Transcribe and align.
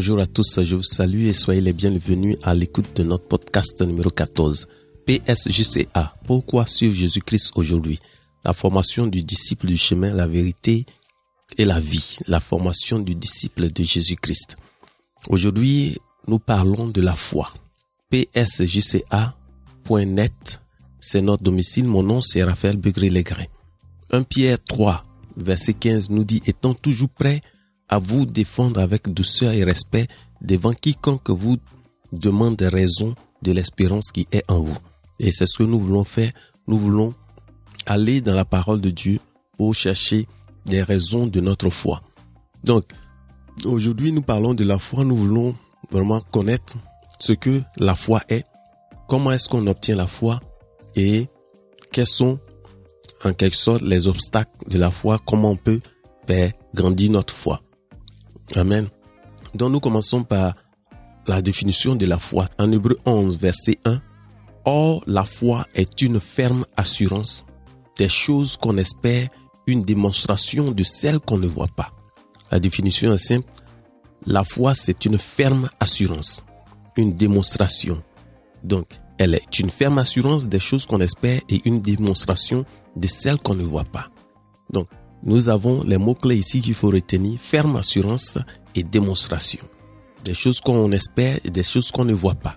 Bonjour 0.00 0.18
à 0.18 0.26
tous, 0.26 0.62
je 0.62 0.76
vous 0.76 0.82
salue 0.82 1.26
et 1.26 1.34
soyez 1.34 1.60
les 1.60 1.74
bienvenus 1.74 2.38
à 2.42 2.54
l'écoute 2.54 2.96
de 2.96 3.02
notre 3.02 3.28
podcast 3.28 3.82
numéro 3.82 4.08
14. 4.08 4.66
PSJCA, 5.04 6.14
pourquoi 6.24 6.66
suivre 6.66 6.94
Jésus-Christ 6.94 7.52
aujourd'hui? 7.56 7.98
La 8.42 8.54
formation 8.54 9.06
du 9.06 9.20
disciple 9.20 9.66
du 9.66 9.76
chemin, 9.76 10.10
la 10.14 10.26
vérité 10.26 10.86
et 11.58 11.66
la 11.66 11.78
vie, 11.78 12.16
la 12.28 12.40
formation 12.40 12.98
du 12.98 13.14
disciple 13.14 13.70
de 13.70 13.82
Jésus-Christ. 13.82 14.56
Aujourd'hui, 15.28 15.98
nous 16.26 16.38
parlons 16.38 16.86
de 16.86 17.02
la 17.02 17.14
foi. 17.14 17.52
PSJCA.net, 18.08 19.02
c'est 20.98 21.20
notre 21.20 21.42
domicile. 21.42 21.84
Mon 21.84 22.02
nom, 22.02 22.22
c'est 22.22 22.42
Raphaël 22.42 22.78
Begré-Legrain. 22.78 23.48
1 24.12 24.22
Pierre 24.22 24.64
3, 24.64 25.04
verset 25.36 25.74
15 25.74 26.08
nous 26.08 26.24
dit, 26.24 26.40
étant 26.46 26.72
toujours 26.72 27.10
prêt 27.10 27.42
à 27.90 27.98
vous 27.98 28.24
défendre 28.24 28.80
avec 28.80 29.12
douceur 29.12 29.52
et 29.52 29.64
respect 29.64 30.06
devant 30.40 30.72
quiconque 30.72 31.28
vous 31.28 31.56
demande 32.12 32.56
des 32.56 32.68
raisons 32.68 33.14
de 33.42 33.52
l'espérance 33.52 34.12
qui 34.12 34.26
est 34.32 34.48
en 34.50 34.60
vous. 34.60 34.76
Et 35.18 35.32
c'est 35.32 35.46
ce 35.46 35.58
que 35.58 35.64
nous 35.64 35.80
voulons 35.80 36.04
faire. 36.04 36.30
Nous 36.66 36.78
voulons 36.78 37.12
aller 37.86 38.20
dans 38.20 38.34
la 38.34 38.44
parole 38.44 38.80
de 38.80 38.90
Dieu 38.90 39.18
pour 39.58 39.74
chercher 39.74 40.26
des 40.66 40.82
raisons 40.82 41.26
de 41.26 41.40
notre 41.40 41.68
foi. 41.68 42.02
Donc, 42.62 42.84
aujourd'hui, 43.64 44.12
nous 44.12 44.22
parlons 44.22 44.54
de 44.54 44.64
la 44.64 44.78
foi. 44.78 45.04
Nous 45.04 45.16
voulons 45.16 45.54
vraiment 45.90 46.20
connaître 46.20 46.76
ce 47.18 47.32
que 47.32 47.60
la 47.76 47.96
foi 47.96 48.22
est, 48.28 48.46
comment 49.08 49.32
est-ce 49.32 49.48
qu'on 49.48 49.66
obtient 49.66 49.96
la 49.96 50.06
foi? 50.06 50.40
Et 50.94 51.26
quels 51.92 52.06
sont 52.06 52.38
en 53.24 53.32
quelque 53.32 53.56
sorte 53.56 53.82
les 53.82 54.06
obstacles 54.06 54.70
de 54.70 54.78
la 54.78 54.90
foi, 54.90 55.20
comment 55.26 55.50
on 55.50 55.56
peut 55.56 55.80
faire 56.26 56.52
grandir 56.74 57.10
notre 57.10 57.34
foi? 57.34 57.60
Amen. 58.56 58.88
Donc 59.54 59.72
nous 59.72 59.80
commençons 59.80 60.22
par 60.22 60.54
la 61.26 61.42
définition 61.42 61.94
de 61.94 62.06
la 62.06 62.18
foi. 62.18 62.48
En 62.58 62.70
Hébreu 62.72 62.98
11, 63.04 63.38
verset 63.38 63.78
1. 63.84 64.00
Or, 64.64 65.02
la 65.06 65.24
foi 65.24 65.66
est 65.74 66.02
une 66.02 66.20
ferme 66.20 66.64
assurance 66.76 67.44
des 67.96 68.08
choses 68.08 68.56
qu'on 68.56 68.76
espère, 68.76 69.28
une 69.66 69.82
démonstration 69.82 70.72
de 70.72 70.84
celles 70.84 71.20
qu'on 71.20 71.38
ne 71.38 71.46
voit 71.46 71.68
pas. 71.74 71.90
La 72.50 72.60
définition 72.60 73.12
est 73.12 73.18
simple. 73.18 73.48
La 74.26 74.44
foi, 74.44 74.74
c'est 74.74 75.04
une 75.04 75.18
ferme 75.18 75.68
assurance, 75.80 76.44
une 76.96 77.12
démonstration. 77.12 78.02
Donc, 78.64 78.86
elle 79.18 79.34
est 79.34 79.58
une 79.58 79.70
ferme 79.70 79.98
assurance 79.98 80.46
des 80.46 80.60
choses 80.60 80.86
qu'on 80.86 81.00
espère 81.00 81.40
et 81.48 81.60
une 81.64 81.80
démonstration 81.80 82.64
de 82.96 83.06
celles 83.06 83.38
qu'on 83.38 83.54
ne 83.54 83.62
voit 83.62 83.84
pas. 83.84 84.08
Donc, 84.70 84.88
nous 85.22 85.48
avons 85.48 85.82
les 85.82 85.98
mots-clés 85.98 86.36
ici 86.36 86.60
qu'il 86.60 86.74
faut 86.74 86.90
retenir, 86.90 87.38
ferme 87.38 87.76
assurance 87.76 88.38
et 88.74 88.82
démonstration. 88.82 89.60
Des 90.24 90.34
choses 90.34 90.60
qu'on 90.60 90.90
espère 90.92 91.38
et 91.44 91.50
des 91.50 91.62
choses 91.62 91.90
qu'on 91.90 92.04
ne 92.04 92.14
voit 92.14 92.34
pas. 92.34 92.56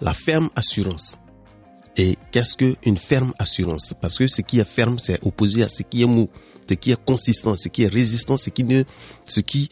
La 0.00 0.12
ferme 0.12 0.48
assurance. 0.56 1.18
Et 1.96 2.16
qu'est-ce 2.30 2.56
qu'une 2.56 2.96
ferme 2.96 3.32
assurance? 3.38 3.94
Parce 4.00 4.18
que 4.18 4.28
ce 4.28 4.42
qui 4.42 4.58
est 4.60 4.68
ferme, 4.68 4.98
c'est 4.98 5.22
opposé 5.24 5.62
à 5.62 5.68
ce 5.68 5.82
qui 5.82 6.02
est 6.02 6.06
mou, 6.06 6.28
ce 6.68 6.74
qui 6.74 6.92
est 6.92 7.04
consistant, 7.04 7.56
ce 7.56 7.68
qui 7.68 7.82
est 7.82 7.92
résistant, 7.92 8.36
ce 8.36 8.48
qui, 8.50 8.64
ne, 8.64 8.84
ce 9.24 9.40
qui 9.40 9.68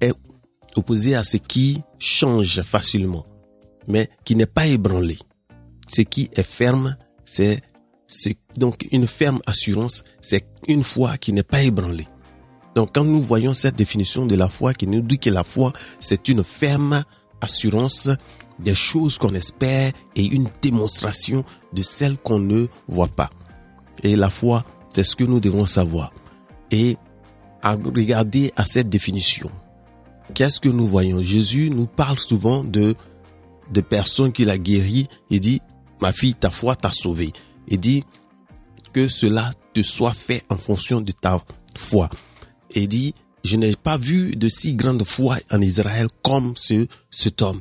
est 0.00 0.14
opposé 0.74 1.14
à 1.14 1.22
ce 1.22 1.36
qui 1.36 1.82
change 1.98 2.62
facilement, 2.62 3.26
mais 3.86 4.08
qui 4.24 4.34
n'est 4.34 4.46
pas 4.46 4.66
ébranlé. 4.66 5.18
Ce 5.88 6.02
qui 6.02 6.30
est 6.34 6.42
ferme, 6.42 6.96
c'est 7.24 7.60
donc 8.56 8.86
une 8.90 9.06
ferme 9.06 9.40
assurance, 9.46 10.04
c'est 10.20 10.46
une 10.66 10.82
foi 10.82 11.18
qui 11.18 11.32
n'est 11.32 11.42
pas 11.42 11.62
ébranlée. 11.62 12.08
Donc 12.74 12.90
quand 12.94 13.04
nous 13.04 13.22
voyons 13.22 13.54
cette 13.54 13.76
définition 13.76 14.26
de 14.26 14.34
la 14.34 14.48
foi 14.48 14.72
qui 14.72 14.86
nous 14.86 15.00
dit 15.00 15.18
que 15.18 15.30
la 15.30 15.44
foi, 15.44 15.72
c'est 16.00 16.28
une 16.28 16.44
ferme 16.44 17.02
assurance 17.40 18.08
des 18.58 18.74
choses 18.74 19.18
qu'on 19.18 19.34
espère 19.34 19.92
et 20.16 20.24
une 20.24 20.48
démonstration 20.62 21.44
de 21.72 21.82
celles 21.82 22.16
qu'on 22.16 22.38
ne 22.38 22.66
voit 22.88 23.08
pas. 23.08 23.30
Et 24.02 24.16
la 24.16 24.30
foi, 24.30 24.64
c'est 24.94 25.04
ce 25.04 25.16
que 25.16 25.24
nous 25.24 25.40
devons 25.40 25.66
savoir. 25.66 26.12
Et 26.70 26.96
à 27.62 27.74
regarder 27.74 28.52
à 28.56 28.64
cette 28.64 28.88
définition, 28.88 29.50
qu'est-ce 30.34 30.60
que 30.60 30.68
nous 30.68 30.86
voyons? 30.86 31.22
Jésus 31.22 31.70
nous 31.70 31.86
parle 31.86 32.18
souvent 32.18 32.64
de 32.64 32.94
de 33.70 33.82
personnes 33.82 34.32
qu'il 34.32 34.48
a 34.48 34.56
guéries 34.56 35.08
et 35.30 35.40
dit, 35.40 35.60
ma 36.00 36.12
fille, 36.12 36.34
ta 36.34 36.50
foi 36.50 36.74
t'a 36.74 36.90
sauvée 36.90 37.32
et 37.70 37.76
dit 37.76 38.04
que 38.92 39.08
cela 39.08 39.50
te 39.74 39.82
soit 39.82 40.14
fait 40.14 40.44
en 40.48 40.56
fonction 40.56 41.00
de 41.00 41.12
ta 41.12 41.42
foi. 41.76 42.08
Et 42.70 42.86
dit, 42.86 43.14
je 43.44 43.56
n'ai 43.56 43.76
pas 43.76 43.98
vu 43.98 44.36
de 44.36 44.48
si 44.48 44.74
grande 44.74 45.04
foi 45.04 45.38
en 45.50 45.60
Israël 45.60 46.08
comme 46.22 46.54
ce, 46.56 46.86
cet 47.10 47.42
homme. 47.42 47.60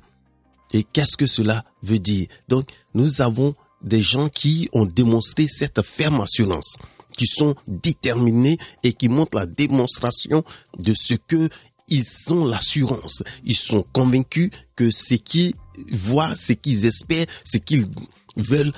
Et 0.74 0.84
qu'est-ce 0.84 1.18
que 1.18 1.28
cela 1.28 1.64
veut 1.82 2.00
dire? 2.00 2.28
Donc, 2.48 2.68
nous 2.94 3.22
avons 3.22 3.56
des 3.82 4.02
gens 4.02 4.28
qui 4.28 4.70
ont 4.74 4.86
démontré 4.86 5.48
cette 5.48 5.82
ferme 5.82 6.22
assurance, 6.22 6.78
qui 7.18 7.28
sont 7.28 7.56
déterminés 7.68 8.58
et 8.84 8.94
qui 8.94 9.08
montrent 9.08 9.38
la 9.38 9.46
démonstration 9.46 10.44
de 10.78 10.94
ce 10.94 11.14
que 11.14 11.50
ils 11.90 12.06
ont 12.32 12.46
l'assurance. 12.46 13.24
Ils 13.46 13.56
sont 13.56 13.84
convaincus 13.94 14.52
que 14.76 14.92
ce 14.92 15.16
qu'ils 15.16 15.54
voient, 15.94 16.36
ce 16.36 16.54
qu'ils 16.54 16.86
espèrent, 16.86 17.28
ce 17.46 17.58
qu'ils 17.58 17.88
veulent 18.36 18.74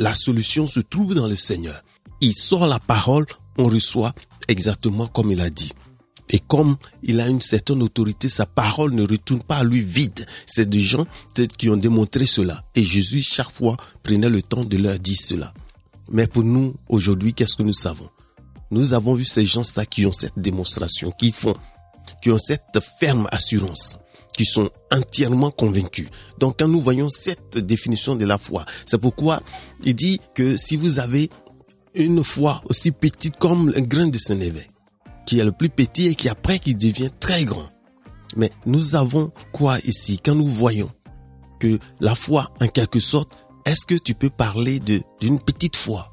la 0.00 0.14
solution 0.14 0.66
se 0.66 0.80
trouve 0.80 1.14
dans 1.14 1.28
le 1.28 1.36
Seigneur. 1.36 1.82
Il 2.22 2.34
sort 2.34 2.66
la 2.66 2.80
parole, 2.80 3.26
on 3.58 3.66
reçoit 3.66 4.14
exactement 4.48 5.06
comme 5.06 5.30
il 5.30 5.40
a 5.40 5.50
dit. 5.50 5.72
Et 6.30 6.38
comme 6.38 6.76
il 7.02 7.20
a 7.20 7.28
une 7.28 7.40
certaine 7.42 7.82
autorité, 7.82 8.28
sa 8.28 8.46
parole 8.46 8.94
ne 8.94 9.02
retourne 9.02 9.42
pas 9.42 9.58
à 9.58 9.64
lui 9.64 9.82
vide. 9.82 10.26
C'est 10.46 10.68
des 10.68 10.80
gens 10.80 11.06
qui 11.58 11.68
ont 11.68 11.76
démontré 11.76 12.24
cela. 12.24 12.64
Et 12.74 12.82
Jésus, 12.82 13.20
chaque 13.20 13.50
fois, 13.50 13.76
prenait 14.02 14.28
le 14.28 14.40
temps 14.40 14.64
de 14.64 14.76
leur 14.78 14.98
dire 14.98 15.18
cela. 15.20 15.52
Mais 16.10 16.26
pour 16.26 16.44
nous, 16.44 16.74
aujourd'hui, 16.88 17.34
qu'est-ce 17.34 17.56
que 17.56 17.62
nous 17.62 17.74
savons? 17.74 18.08
Nous 18.70 18.94
avons 18.94 19.14
vu 19.14 19.24
ces 19.24 19.44
gens-là 19.44 19.84
qui 19.84 20.06
ont 20.06 20.12
cette 20.12 20.38
démonstration, 20.38 21.10
qui 21.10 21.32
font, 21.32 21.54
qui 22.22 22.30
ont 22.30 22.38
cette 22.38 22.78
ferme 23.00 23.28
assurance 23.32 23.98
qui 24.36 24.44
sont 24.44 24.70
entièrement 24.92 25.50
convaincus. 25.50 26.08
Donc 26.38 26.58
quand 26.58 26.68
nous 26.68 26.80
voyons 26.80 27.08
cette 27.08 27.58
définition 27.58 28.16
de 28.16 28.24
la 28.24 28.38
foi, 28.38 28.64
c'est 28.86 28.98
pourquoi 28.98 29.40
il 29.84 29.94
dit 29.94 30.20
que 30.34 30.56
si 30.56 30.76
vous 30.76 30.98
avez 30.98 31.30
une 31.94 32.22
foi 32.22 32.62
aussi 32.68 32.92
petite 32.92 33.36
comme 33.36 33.72
un 33.76 33.80
grain 33.80 34.06
de 34.06 34.18
sénévé, 34.18 34.66
qui 35.26 35.38
est 35.38 35.44
le 35.44 35.52
plus 35.52 35.68
petit 35.68 36.06
et 36.06 36.14
qui 36.14 36.28
après 36.28 36.58
qui 36.58 36.74
devient 36.74 37.10
très 37.20 37.44
grand. 37.44 37.68
Mais 38.36 38.50
nous 38.66 38.94
avons 38.94 39.32
quoi 39.52 39.78
ici? 39.84 40.20
Quand 40.24 40.34
nous 40.34 40.46
voyons 40.46 40.90
que 41.58 41.78
la 42.00 42.14
foi, 42.14 42.50
en 42.60 42.68
quelque 42.68 43.00
sorte, 43.00 43.30
est-ce 43.64 43.84
que 43.84 43.94
tu 43.94 44.14
peux 44.14 44.30
parler 44.30 44.80
d'une 45.20 45.38
petite 45.38 45.76
foi? 45.76 46.10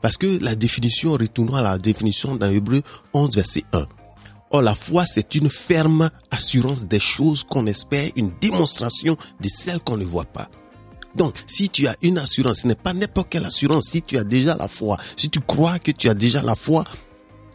Parce 0.00 0.16
que 0.16 0.42
la 0.42 0.54
définition, 0.54 1.12
retournons 1.12 1.56
à 1.56 1.62
la 1.62 1.78
définition 1.78 2.36
dans 2.36 2.50
Hébreu 2.50 2.82
11, 3.12 3.34
verset 3.34 3.64
1. 3.72 3.86
Or, 4.50 4.62
la 4.62 4.74
foi, 4.74 5.04
c'est 5.06 5.34
une 5.34 5.50
ferme 5.50 6.08
assurance 6.30 6.86
des 6.86 7.00
choses 7.00 7.42
qu'on 7.42 7.66
espère, 7.66 8.10
une 8.16 8.30
démonstration 8.40 9.16
de 9.40 9.48
celles 9.48 9.80
qu'on 9.80 9.96
ne 9.96 10.04
voit 10.04 10.24
pas. 10.24 10.48
Donc, 11.16 11.34
si 11.46 11.68
tu 11.68 11.88
as 11.88 11.96
une 12.02 12.18
assurance, 12.18 12.60
ce 12.60 12.66
n'est 12.68 12.74
pas 12.74 12.92
n'importe 12.92 13.28
quelle 13.30 13.44
assurance. 13.44 13.86
Si 13.90 14.02
tu 14.02 14.18
as 14.18 14.24
déjà 14.24 14.54
la 14.54 14.68
foi, 14.68 14.98
si 15.16 15.30
tu 15.30 15.40
crois 15.40 15.78
que 15.78 15.90
tu 15.90 16.08
as 16.08 16.14
déjà 16.14 16.42
la 16.42 16.54
foi, 16.54 16.84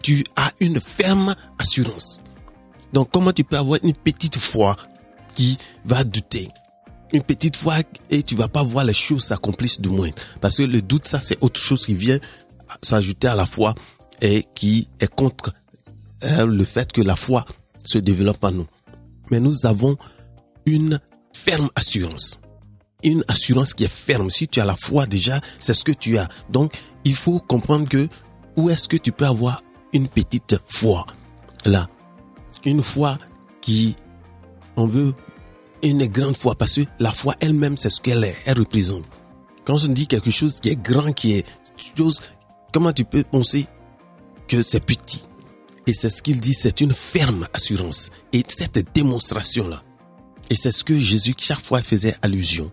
tu 0.03 0.23
as 0.35 0.51
une 0.59 0.81
ferme 0.81 1.33
assurance. 1.59 2.21
Donc, 2.91 3.09
comment 3.11 3.31
tu 3.31 3.43
peux 3.43 3.57
avoir 3.57 3.79
une 3.83 3.93
petite 3.93 4.37
foi 4.37 4.75
qui 5.35 5.57
va 5.85 6.03
douter? 6.03 6.49
Une 7.13 7.21
petite 7.21 7.55
foi 7.55 7.75
et 8.09 8.23
tu 8.23 8.35
vas 8.35 8.47
pas 8.47 8.63
voir 8.63 8.83
les 8.83 8.93
choses 8.93 9.25
s'accomplissent 9.25 9.79
de 9.79 9.89
moins. 9.89 10.09
Parce 10.39 10.57
que 10.57 10.63
le 10.63 10.81
doute, 10.81 11.07
ça, 11.07 11.19
c'est 11.21 11.37
autre 11.41 11.59
chose 11.59 11.85
qui 11.85 11.93
vient 11.93 12.19
s'ajouter 12.81 13.27
à 13.27 13.35
la 13.35 13.45
foi 13.45 13.75
et 14.21 14.47
qui 14.55 14.87
est 14.99 15.13
contre 15.13 15.53
le 16.21 16.63
fait 16.65 16.91
que 16.91 17.01
la 17.01 17.15
foi 17.15 17.45
se 17.83 17.97
développe 17.97 18.43
en 18.43 18.51
nous. 18.51 18.67
Mais 19.29 19.39
nous 19.39 19.65
avons 19.65 19.97
une 20.65 20.99
ferme 21.33 21.69
assurance. 21.75 22.39
Une 23.03 23.23
assurance 23.27 23.73
qui 23.73 23.85
est 23.85 23.91
ferme. 23.91 24.29
Si 24.29 24.47
tu 24.47 24.59
as 24.59 24.65
la 24.65 24.75
foi 24.75 25.05
déjà, 25.05 25.39
c'est 25.59 25.73
ce 25.73 25.83
que 25.83 25.91
tu 25.91 26.17
as. 26.17 26.29
Donc, 26.49 26.73
il 27.03 27.15
faut 27.15 27.39
comprendre 27.39 27.89
que 27.89 28.07
où 28.55 28.69
est-ce 28.69 28.87
que 28.87 28.97
tu 28.97 29.11
peux 29.11 29.25
avoir 29.25 29.63
une 29.93 30.07
petite 30.07 30.57
foi? 30.67 31.05
Là. 31.65 31.89
Une 32.65 32.83
foi 32.83 33.17
qui, 33.61 33.95
on 34.75 34.85
veut 34.85 35.13
une 35.83 36.05
grande 36.05 36.37
foi 36.37 36.55
parce 36.55 36.75
que 36.75 36.81
la 36.99 37.11
foi 37.11 37.35
elle-même, 37.39 37.77
c'est 37.77 37.89
ce 37.89 38.01
qu'elle 38.01 38.23
est. 38.23 38.35
Elle 38.45 38.59
représente. 38.59 39.05
Quand 39.65 39.83
on 39.83 39.87
dit 39.87 40.07
quelque 40.07 40.31
chose 40.31 40.59
qui 40.59 40.69
est 40.69 40.81
grand, 40.81 41.11
qui 41.13 41.33
est 41.33 41.45
chose, 41.97 42.21
comment 42.73 42.93
tu 42.93 43.05
peux 43.05 43.23
penser 43.23 43.65
que 44.47 44.61
c'est 44.61 44.83
petit? 44.83 45.23
Et 45.87 45.93
c'est 45.93 46.09
ce 46.09 46.21
qu'il 46.21 46.39
dit, 46.39 46.53
c'est 46.53 46.81
une 46.81 46.93
ferme 46.93 47.47
assurance. 47.53 48.11
Et 48.33 48.43
cette 48.47 48.93
démonstration-là, 48.93 49.83
et 50.49 50.55
c'est 50.55 50.71
ce 50.71 50.83
que 50.83 50.97
Jésus 50.97 51.33
chaque 51.37 51.61
fois 51.61 51.81
faisait 51.81 52.15
allusion, 52.21 52.71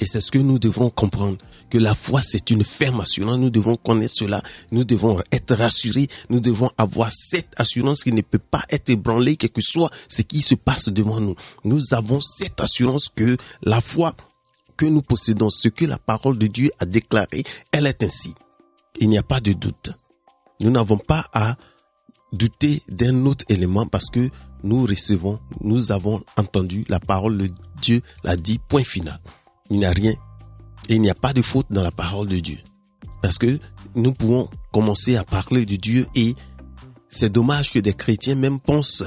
Et 0.00 0.06
c'est 0.06 0.20
ce 0.20 0.30
que 0.30 0.38
nous 0.38 0.58
devrons 0.58 0.90
comprendre, 0.90 1.38
que 1.70 1.78
la 1.78 1.94
foi, 1.94 2.20
c'est 2.22 2.50
une 2.50 2.64
ferme 2.64 3.00
assurance. 3.00 3.38
Nous 3.38 3.50
devons 3.50 3.76
connaître 3.76 4.14
cela. 4.16 4.42
Nous 4.70 4.84
devons 4.84 5.20
être 5.32 5.54
rassurés. 5.54 6.08
Nous 6.28 6.40
devons 6.40 6.70
avoir 6.78 7.10
cette 7.12 7.52
assurance 7.56 8.04
qui 8.04 8.12
ne 8.12 8.20
peut 8.20 8.38
pas 8.38 8.62
être 8.70 8.90
ébranlée, 8.90 9.36
quel 9.36 9.50
que 9.50 9.62
soit 9.62 9.90
ce 10.08 10.22
qui 10.22 10.42
se 10.42 10.54
passe 10.54 10.88
devant 10.90 11.20
nous. 11.20 11.34
Nous 11.64 11.94
avons 11.94 12.20
cette 12.20 12.60
assurance 12.60 13.08
que 13.14 13.36
la 13.62 13.80
foi 13.80 14.14
que 14.76 14.86
nous 14.86 15.02
possédons, 15.02 15.50
ce 15.50 15.68
que 15.68 15.86
la 15.86 15.98
parole 15.98 16.38
de 16.38 16.46
Dieu 16.46 16.70
a 16.78 16.84
déclaré, 16.84 17.42
elle 17.72 17.86
est 17.86 18.02
ainsi. 18.02 18.34
Il 19.00 19.08
n'y 19.08 19.18
a 19.18 19.22
pas 19.22 19.40
de 19.40 19.52
doute. 19.52 19.90
Nous 20.60 20.70
n'avons 20.70 20.98
pas 20.98 21.24
à 21.32 21.56
douter 22.36 22.82
d'un 22.88 23.26
autre 23.26 23.44
élément 23.48 23.86
parce 23.86 24.10
que 24.10 24.30
nous 24.62 24.84
recevons, 24.84 25.38
nous 25.60 25.92
avons 25.92 26.22
entendu 26.36 26.84
la 26.88 27.00
parole 27.00 27.38
de 27.38 27.48
Dieu 27.80 28.00
l'a 28.24 28.36
dit, 28.36 28.58
point 28.58 28.84
final. 28.84 29.20
Il 29.70 29.78
n'y 29.78 29.84
a 29.84 29.90
rien 29.90 30.12
et 30.88 30.94
il 30.94 31.00
n'y 31.00 31.10
a 31.10 31.14
pas 31.14 31.32
de 31.32 31.42
faute 31.42 31.66
dans 31.70 31.82
la 31.82 31.90
parole 31.90 32.28
de 32.28 32.38
Dieu. 32.38 32.58
Parce 33.22 33.38
que 33.38 33.58
nous 33.94 34.12
pouvons 34.12 34.48
commencer 34.72 35.16
à 35.16 35.24
parler 35.24 35.66
de 35.66 35.76
Dieu 35.76 36.06
et 36.14 36.34
c'est 37.08 37.32
dommage 37.32 37.72
que 37.72 37.78
des 37.78 37.94
chrétiens 37.94 38.34
même 38.34 38.60
pensent 38.60 39.04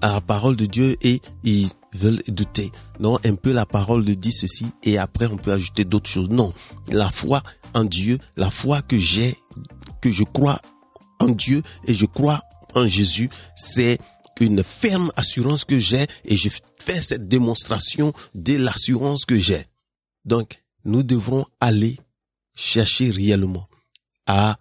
à 0.00 0.14
la 0.14 0.20
parole 0.20 0.56
de 0.56 0.66
Dieu 0.66 0.96
et 1.02 1.20
ils 1.44 1.68
veulent 1.94 2.22
douter. 2.28 2.72
Non, 2.98 3.18
un 3.24 3.34
peu 3.34 3.52
la 3.52 3.66
parole 3.66 4.04
de 4.04 4.14
dit 4.14 4.32
ceci 4.32 4.66
et 4.82 4.98
après 4.98 5.26
on 5.26 5.36
peut 5.36 5.52
ajouter 5.52 5.84
d'autres 5.84 6.10
choses. 6.10 6.28
Non, 6.30 6.52
la 6.88 7.10
foi 7.10 7.42
en 7.74 7.84
Dieu, 7.84 8.18
la 8.36 8.50
foi 8.50 8.82
que 8.82 8.96
j'ai, 8.96 9.36
que 10.00 10.10
je 10.10 10.24
crois 10.24 10.60
en 11.20 11.28
Dieu 11.28 11.62
et 11.86 11.94
je 11.94 12.06
crois 12.06 12.40
en 12.74 12.86
Jésus, 12.86 13.30
c'est 13.54 13.98
une 14.40 14.62
ferme 14.62 15.10
assurance 15.16 15.64
que 15.64 15.78
j'ai 15.78 16.06
et 16.24 16.36
je 16.36 16.48
fais 16.78 17.00
cette 17.00 17.28
démonstration 17.28 18.12
de 18.34 18.56
l'assurance 18.56 19.24
que 19.24 19.38
j'ai. 19.38 19.64
Donc, 20.24 20.62
nous 20.84 21.02
devrons 21.02 21.46
aller 21.60 21.98
chercher 22.54 23.10
réellement 23.10 23.68
à 24.26 24.58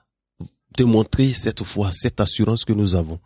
démontrer 0.77 1.33
cette 1.33 1.63
foi, 1.63 1.91
cette 1.91 2.21
assurance 2.21 2.63
que 2.63 2.73
nous 2.73 2.95
avons. 2.95 3.19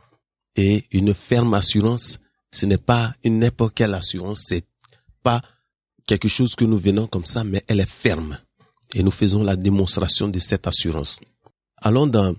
Et 0.55 0.85
une 0.91 1.13
ferme 1.13 1.53
assurance, 1.53 2.19
ce 2.51 2.65
n'est 2.65 2.77
pas 2.77 3.13
une 3.23 3.39
n'importe 3.39 3.75
quelle 3.75 3.93
assurance, 3.93 4.45
c'est 4.47 4.65
pas 5.21 5.41
quelque 6.07 6.29
chose 6.29 6.55
que 6.55 6.65
nous 6.65 6.79
venons 6.79 7.07
comme 7.07 7.25
ça, 7.25 7.43
mais 7.43 7.63
elle 7.67 7.81
est 7.81 7.89
ferme. 7.89 8.39
Et 8.93 9.03
nous 9.03 9.11
faisons 9.11 9.43
la 9.43 9.55
démonstration 9.57 10.29
de 10.29 10.39
cette 10.39 10.67
assurance. 10.67 11.19
Allons 11.77 12.07
dans, 12.07 12.33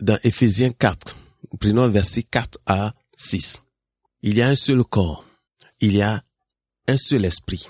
dans 0.00 0.18
Ephésiens 0.24 0.72
4. 0.72 1.16
Prenons 1.58 1.88
verset 1.88 2.22
4 2.22 2.58
à 2.66 2.94
6. 3.16 3.62
Il 4.22 4.36
y 4.36 4.42
a 4.42 4.48
un 4.48 4.56
seul 4.56 4.84
corps. 4.84 5.24
Il 5.80 5.94
y 5.94 6.02
a 6.02 6.22
un 6.88 6.96
seul 6.96 7.24
esprit. 7.24 7.68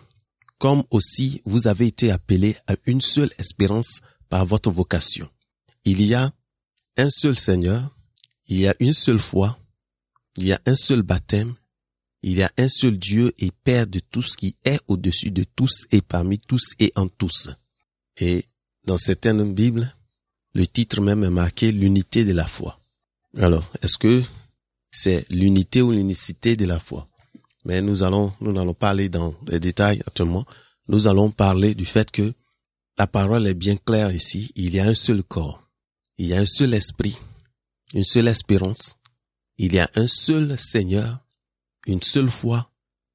Comme 0.59 0.85
aussi 0.91 1.43
vous 1.45 1.67
avez 1.67 1.87
été 1.87 2.11
appelés 2.11 2.57
à 2.67 2.77
une 2.87 3.01
seule 3.01 3.31
espérance 3.39 4.01
par 4.29 4.47
votre 4.47 4.71
vocation. 4.71 5.29
Il 5.85 6.01
y 6.03 6.15
a 6.15 6.31
un 6.97 7.11
seul 7.11 7.37
Seigneur. 7.37 7.95
Il 8.47 8.61
y 8.61 8.69
a 8.69 8.75
une 8.81 8.93
seule 8.93 9.19
foi. 9.19 9.59
Il 10.37 10.47
y 10.47 10.53
a 10.53 10.61
un 10.67 10.75
seul 10.75 11.03
baptême. 11.03 11.55
Il 12.23 12.33
y 12.39 12.43
a 12.43 12.51
un 12.57 12.69
seul 12.69 12.97
Dieu 12.99 13.33
et 13.39 13.51
Père 13.51 13.87
de 13.87 13.99
tout 13.99 14.23
ce 14.23 14.37
qui 14.37 14.57
est 14.65 14.81
au-dessus 14.87 15.31
de 15.31 15.45
tous 15.45 15.87
et 15.91 16.01
parmi 16.01 16.39
tous 16.39 16.73
et 16.79 16.93
en 16.97 17.07
tous. 17.09 17.51
Et 18.19 18.47
dans 18.85 18.97
certaines 18.97 19.55
Bibles, 19.55 19.95
le 20.55 20.67
titre 20.67 21.01
même 21.01 21.25
est 21.25 21.31
marqué 21.31 21.73
l'unité 21.73 22.25
de 22.25 22.33
la 22.33 22.47
foi. 22.47 22.81
Alors, 23.37 23.69
est-ce 23.83 23.99
que 23.99 24.23
c'est 24.91 25.29
l'unité 25.31 25.83
ou 25.83 25.91
l'unicité 25.91 26.57
de 26.57 26.67
la 26.67 26.79
foi? 26.79 27.09
Mais 27.65 27.83
nous 27.83 28.03
allons, 28.03 28.33
nous 28.41 28.53
n'allons 28.53 28.75
pas 28.75 28.95
dans 29.09 29.35
les 29.49 29.59
détails 29.59 30.01
actuellement. 30.07 30.45
Nous 30.89 31.07
allons 31.07 31.31
parler 31.31 31.75
du 31.75 31.85
fait 31.85 32.11
que 32.11 32.33
la 32.99 33.07
parole 33.07 33.47
est 33.47 33.55
bien 33.55 33.77
claire 33.77 34.13
ici. 34.13 34.53
Il 34.55 34.75
y 34.75 34.81
a 34.81 34.87
un 34.87 34.95
seul 34.95 35.23
corps. 35.23 35.63
Il 36.19 36.27
y 36.27 36.35
a 36.35 36.41
un 36.41 36.47
seul 36.47 36.75
esprit. 36.75 37.19
Une 37.95 38.05
seule 38.05 38.29
espérance. 38.29 38.97
Il 39.59 39.75
y 39.75 39.81
a 39.81 39.91
un 39.95 40.07
seul 40.07 40.59
Seigneur, 40.59 41.19
une 41.87 42.03
seule 42.03 42.29
foi, 42.29 42.71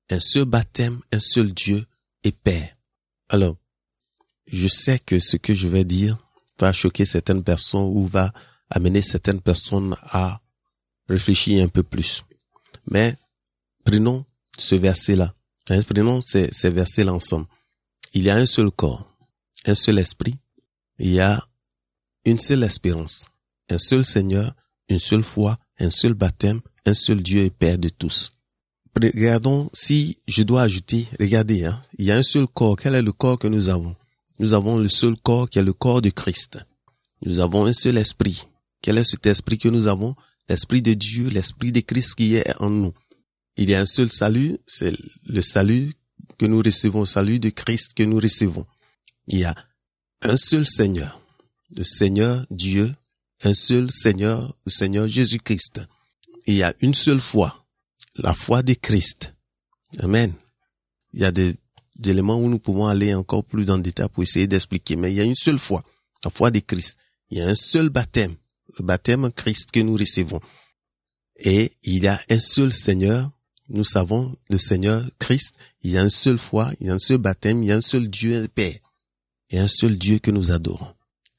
un 0.09 0.19
seul 0.19 0.45
baptême, 0.45 0.99
un 1.11 1.19
seul 1.19 1.53
Dieu 1.53 1.85
et 2.23 2.31
Père. 2.31 2.75
Alors, 3.27 3.57
je 4.47 4.67
sais 4.67 4.99
que 4.99 5.19
ce 5.19 5.37
que 5.37 5.53
je 5.53 5.67
vais 5.67 5.83
dire 5.83 6.17
va 6.59 6.73
choquer 6.73 7.05
certaines 7.05 7.43
personnes 7.43 7.91
ou 7.93 8.07
va 8.07 8.33
amener 8.69 9.01
certaines 9.01 9.41
personnes 9.41 9.95
à 10.03 10.41
réfléchir 11.07 11.63
un 11.63 11.67
peu 11.67 11.83
plus. 11.83 12.23
Mais 12.89 13.15
prenons 13.83 14.25
ce 14.57 14.75
verset-là. 14.75 15.33
Hein, 15.69 15.81
prenons 15.83 16.21
ces, 16.21 16.49
ces 16.51 16.69
versets-là 16.69 17.13
ensemble. 17.13 17.47
Il 18.13 18.23
y 18.23 18.29
a 18.29 18.35
un 18.35 18.45
seul 18.45 18.71
corps, 18.71 19.15
un 19.65 19.75
seul 19.75 19.99
esprit, 19.99 20.35
il 20.97 21.13
y 21.13 21.19
a 21.19 21.47
une 22.25 22.39
seule 22.39 22.63
espérance, 22.63 23.27
un 23.69 23.77
seul 23.77 24.05
Seigneur, 24.05 24.55
une 24.89 24.99
seule 24.99 25.23
foi, 25.23 25.57
un 25.79 25.89
seul 25.89 26.13
baptême, 26.13 26.61
un 26.85 26.93
seul 26.93 27.21
Dieu 27.21 27.43
et 27.43 27.49
Père 27.49 27.77
de 27.77 27.89
tous. 27.89 28.33
Regardons 28.95 29.69
si 29.73 30.17
je 30.27 30.43
dois 30.43 30.63
ajouter, 30.63 31.07
regardez, 31.19 31.63
hein, 31.63 31.81
il 31.97 32.05
y 32.05 32.11
a 32.11 32.17
un 32.17 32.23
seul 32.23 32.47
corps. 32.47 32.75
Quel 32.75 32.95
est 32.95 33.01
le 33.01 33.13
corps 33.13 33.39
que 33.39 33.47
nous 33.47 33.69
avons? 33.69 33.95
Nous 34.39 34.53
avons 34.53 34.77
le 34.77 34.89
seul 34.89 35.15
corps 35.15 35.49
qui 35.49 35.59
est 35.59 35.63
le 35.63 35.71
corps 35.71 36.01
de 36.01 36.09
Christ. 36.09 36.59
Nous 37.25 37.39
avons 37.39 37.65
un 37.65 37.73
seul 37.73 37.97
esprit. 37.97 38.47
Quel 38.81 38.97
est 38.97 39.03
cet 39.03 39.25
esprit 39.25 39.57
que 39.57 39.69
nous 39.69 39.87
avons? 39.87 40.15
L'esprit 40.47 40.81
de 40.81 40.93
Dieu, 40.93 41.27
l'esprit 41.29 41.71
de 41.71 41.81
Christ 41.81 42.15
qui 42.15 42.35
est 42.35 42.61
en 42.61 42.69
nous. 42.69 42.93
Il 43.57 43.69
y 43.69 43.75
a 43.75 43.81
un 43.81 43.85
seul 43.85 44.11
salut, 44.11 44.57
c'est 44.65 44.93
le 45.25 45.41
salut 45.41 45.93
que 46.37 46.45
nous 46.45 46.61
recevons, 46.61 47.01
le 47.01 47.05
salut 47.05 47.39
de 47.39 47.49
Christ 47.49 47.93
que 47.93 48.03
nous 48.03 48.17
recevons. 48.17 48.65
Il 49.27 49.39
y 49.39 49.43
a 49.43 49.55
un 50.21 50.37
seul 50.37 50.65
Seigneur, 50.65 51.21
le 51.75 51.83
Seigneur 51.83 52.45
Dieu 52.49 52.93
un 53.43 53.53
seul 53.53 53.89
Seigneur, 53.91 54.53
le 54.65 54.71
Seigneur 54.71 55.07
Jésus-Christ. 55.07 55.81
Il 56.45 56.55
y 56.55 56.63
a 56.63 56.73
une 56.81 56.93
seule 56.93 57.21
foi, 57.21 57.65
la 58.15 58.33
foi 58.33 58.63
de 58.63 58.73
Christ. 58.73 59.33
Amen. 59.99 60.33
Il 61.13 61.21
y 61.21 61.25
a 61.25 61.31
des, 61.31 61.55
éléments 62.05 62.37
où 62.37 62.49
nous 62.49 62.59
pouvons 62.59 62.87
aller 62.87 63.13
encore 63.13 63.43
plus 63.43 63.65
dans 63.65 63.77
le 63.77 63.83
détail 63.83 64.07
pour 64.09 64.23
essayer 64.23 64.47
d'expliquer, 64.47 64.95
mais 64.95 65.11
il 65.11 65.15
y 65.15 65.21
a 65.21 65.25
une 65.25 65.35
seule 65.35 65.59
foi, 65.59 65.83
la 66.23 66.29
foi 66.29 66.51
de 66.51 66.59
Christ. 66.59 66.97
Il 67.29 67.37
y 67.37 67.41
a 67.41 67.47
un 67.47 67.55
seul 67.55 67.89
baptême, 67.89 68.35
baptême 68.79 69.25
en 69.25 69.31
Christ 69.31 69.71
que 69.71 69.79
nous 69.79 69.95
recevons. 69.95 70.39
Et 71.37 71.73
il 71.83 72.03
y 72.03 72.07
a 72.07 72.19
un 72.29 72.39
seul 72.39 72.73
Seigneur, 72.73 73.31
nous 73.69 73.85
savons 73.85 74.35
le 74.49 74.57
Seigneur 74.57 75.03
Christ, 75.19 75.55
il 75.83 75.91
y 75.91 75.97
a 75.97 76.03
une 76.03 76.09
seule 76.09 76.37
foi, 76.37 76.71
il 76.79 76.87
y 76.87 76.89
a 76.89 76.93
un 76.93 76.99
seul 76.99 77.17
baptême, 77.17 77.63
il 77.63 77.69
y 77.69 77.71
a 77.71 77.77
un 77.77 77.81
seul 77.81 78.09
Dieu 78.09 78.47
Père. 78.53 78.77
Il 79.49 79.57
y 79.57 79.59
a 79.59 79.63
un 79.63 79.67
seul 79.67 79.97
Dieu 79.97 80.19
que 80.19 80.31
nous 80.31 80.51
adorons. 80.51 80.93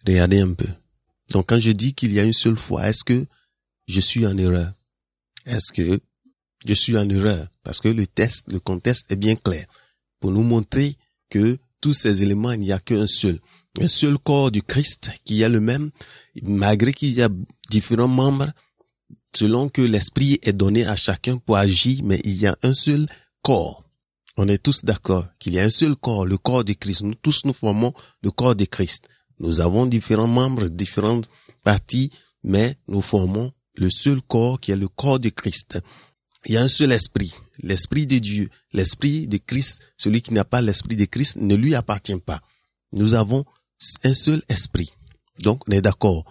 Regardez 0.06 0.40
un 0.40 0.54
peu. 0.54 0.68
Donc 1.32 1.48
quand 1.48 1.60
je 1.60 1.70
dis 1.70 1.94
qu'il 1.94 2.12
y 2.12 2.18
a 2.18 2.24
une 2.24 2.32
seule 2.32 2.56
foi, 2.56 2.88
est-ce 2.88 3.04
que 3.04 3.26
je 3.86 4.00
suis 4.00 4.26
en 4.26 4.36
erreur? 4.36 4.72
Est-ce 5.46 5.72
que 5.72 6.00
je 6.66 6.74
suis 6.74 6.96
en 6.96 7.08
erreur? 7.08 7.48
Parce 7.62 7.80
que 7.80 7.88
le 7.88 8.06
test, 8.06 8.44
le 8.48 8.58
contexte 8.58 9.10
est 9.12 9.16
bien 9.16 9.36
clair 9.36 9.66
pour 10.18 10.30
nous 10.30 10.42
montrer 10.42 10.96
que 11.28 11.58
tous 11.80 11.94
ces 11.94 12.22
éléments, 12.22 12.52
il 12.52 12.60
n'y 12.60 12.72
a 12.72 12.78
qu'un 12.78 13.06
seul. 13.06 13.40
Un 13.78 13.88
seul 13.88 14.18
corps 14.18 14.50
du 14.50 14.62
Christ 14.62 15.10
qui 15.24 15.42
est 15.42 15.48
le 15.48 15.60
même, 15.60 15.90
malgré 16.42 16.92
qu'il 16.92 17.12
y 17.12 17.22
a 17.22 17.28
différents 17.70 18.08
membres, 18.08 18.50
selon 19.34 19.68
que 19.68 19.82
l'esprit 19.82 20.38
est 20.42 20.52
donné 20.52 20.84
à 20.86 20.96
chacun 20.96 21.38
pour 21.38 21.56
agir, 21.56 22.00
mais 22.02 22.20
il 22.24 22.34
y 22.34 22.46
a 22.46 22.56
un 22.62 22.74
seul 22.74 23.06
corps. 23.42 23.84
On 24.36 24.48
est 24.48 24.62
tous 24.62 24.84
d'accord 24.84 25.26
qu'il 25.38 25.54
y 25.54 25.60
a 25.60 25.64
un 25.64 25.70
seul 25.70 25.96
corps, 25.96 26.26
le 26.26 26.38
corps 26.38 26.64
de 26.64 26.72
Christ. 26.72 27.02
Nous 27.02 27.14
tous 27.14 27.44
nous 27.44 27.52
formons 27.52 27.92
le 28.22 28.30
corps 28.30 28.56
de 28.56 28.64
Christ. 28.64 29.08
Nous 29.38 29.60
avons 29.60 29.86
différents 29.86 30.26
membres, 30.26 30.68
différentes 30.68 31.28
parties, 31.62 32.10
mais 32.42 32.74
nous 32.88 33.02
formons 33.02 33.52
le 33.76 33.90
seul 33.90 34.20
corps 34.22 34.58
qui 34.58 34.72
est 34.72 34.76
le 34.76 34.88
corps 34.88 35.20
de 35.20 35.28
Christ. 35.28 35.78
Il 36.46 36.54
y 36.54 36.56
a 36.56 36.62
un 36.62 36.68
seul 36.68 36.92
esprit, 36.92 37.32
l'esprit 37.58 38.06
de 38.06 38.18
Dieu, 38.18 38.48
l'esprit 38.72 39.28
de 39.28 39.36
Christ. 39.36 39.80
Celui 39.96 40.22
qui 40.22 40.32
n'a 40.32 40.44
pas 40.44 40.62
l'esprit 40.62 40.96
de 40.96 41.04
Christ 41.04 41.36
ne 41.36 41.54
lui 41.54 41.74
appartient 41.74 42.18
pas. 42.18 42.40
Nous 42.92 43.14
avons 43.14 43.44
un 44.04 44.14
seul 44.14 44.42
esprit. 44.48 44.92
Donc, 45.42 45.62
on 45.68 45.72
est 45.72 45.80
d'accord. 45.80 46.24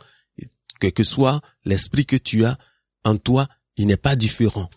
Quel 0.80 0.94
que 0.94 1.04
soit 1.04 1.42
l'esprit 1.66 2.06
que 2.06 2.16
tu 2.16 2.46
as 2.46 2.58
en 3.04 3.18
toi, 3.18 3.48
il 3.78 3.88
n'est 3.88 3.98
pas 3.98 4.16
différent. 4.16 4.70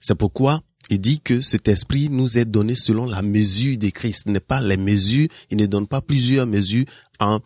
C'est 0.00 0.14
pourquoi 0.14 0.62
il 0.90 1.00
dit 1.00 1.20
que 1.20 1.40
cet 1.40 1.68
esprit 1.68 2.08
nous 2.10 2.38
est 2.38 2.44
donné 2.44 2.74
selon 2.74 3.06
la 3.06 3.22
mesure 3.22 3.78
de 3.78 3.88
Christ. 3.90 4.26
N'est 4.26 4.40
pas 4.40 4.60
les 4.60 4.76
mesures, 4.76 5.28
il 5.50 5.56
ne 5.58 5.66
donne 5.66 5.86
pas 5.86 6.00
plusieurs 6.00 6.46
mesures 6.46 6.84
en 7.20 7.40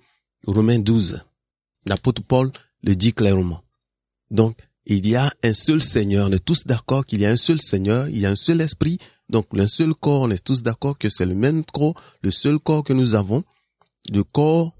Romains 0.46 0.78
12. 0.78 1.22
L'apôtre 1.88 2.22
Paul 2.22 2.50
le 2.82 2.94
dit 2.96 3.12
clairement. 3.12 3.62
Donc, 4.30 4.58
il 4.86 5.06
y 5.06 5.16
a 5.16 5.30
un 5.42 5.54
seul 5.54 5.82
Seigneur. 5.82 6.28
On 6.28 6.32
est 6.32 6.44
tous 6.44 6.66
d'accord 6.66 7.04
qu'il 7.04 7.20
y 7.20 7.26
a 7.26 7.30
un 7.30 7.36
seul 7.36 7.60
Seigneur, 7.60 8.08
il 8.08 8.18
y 8.18 8.26
a 8.26 8.30
un 8.30 8.36
seul 8.36 8.60
esprit. 8.60 8.98
Donc, 9.28 9.46
un 9.56 9.68
seul 9.68 9.94
corps, 9.94 10.22
on 10.22 10.30
est 10.30 10.44
tous 10.44 10.62
d'accord 10.62 10.96
que 10.96 11.10
c'est 11.10 11.26
le 11.26 11.34
même 11.34 11.64
corps, 11.64 11.94
le 12.22 12.30
seul 12.30 12.58
corps 12.58 12.84
que 12.84 12.92
nous 12.92 13.14
avons, 13.16 13.44
le 14.10 14.24
corps 14.24 14.76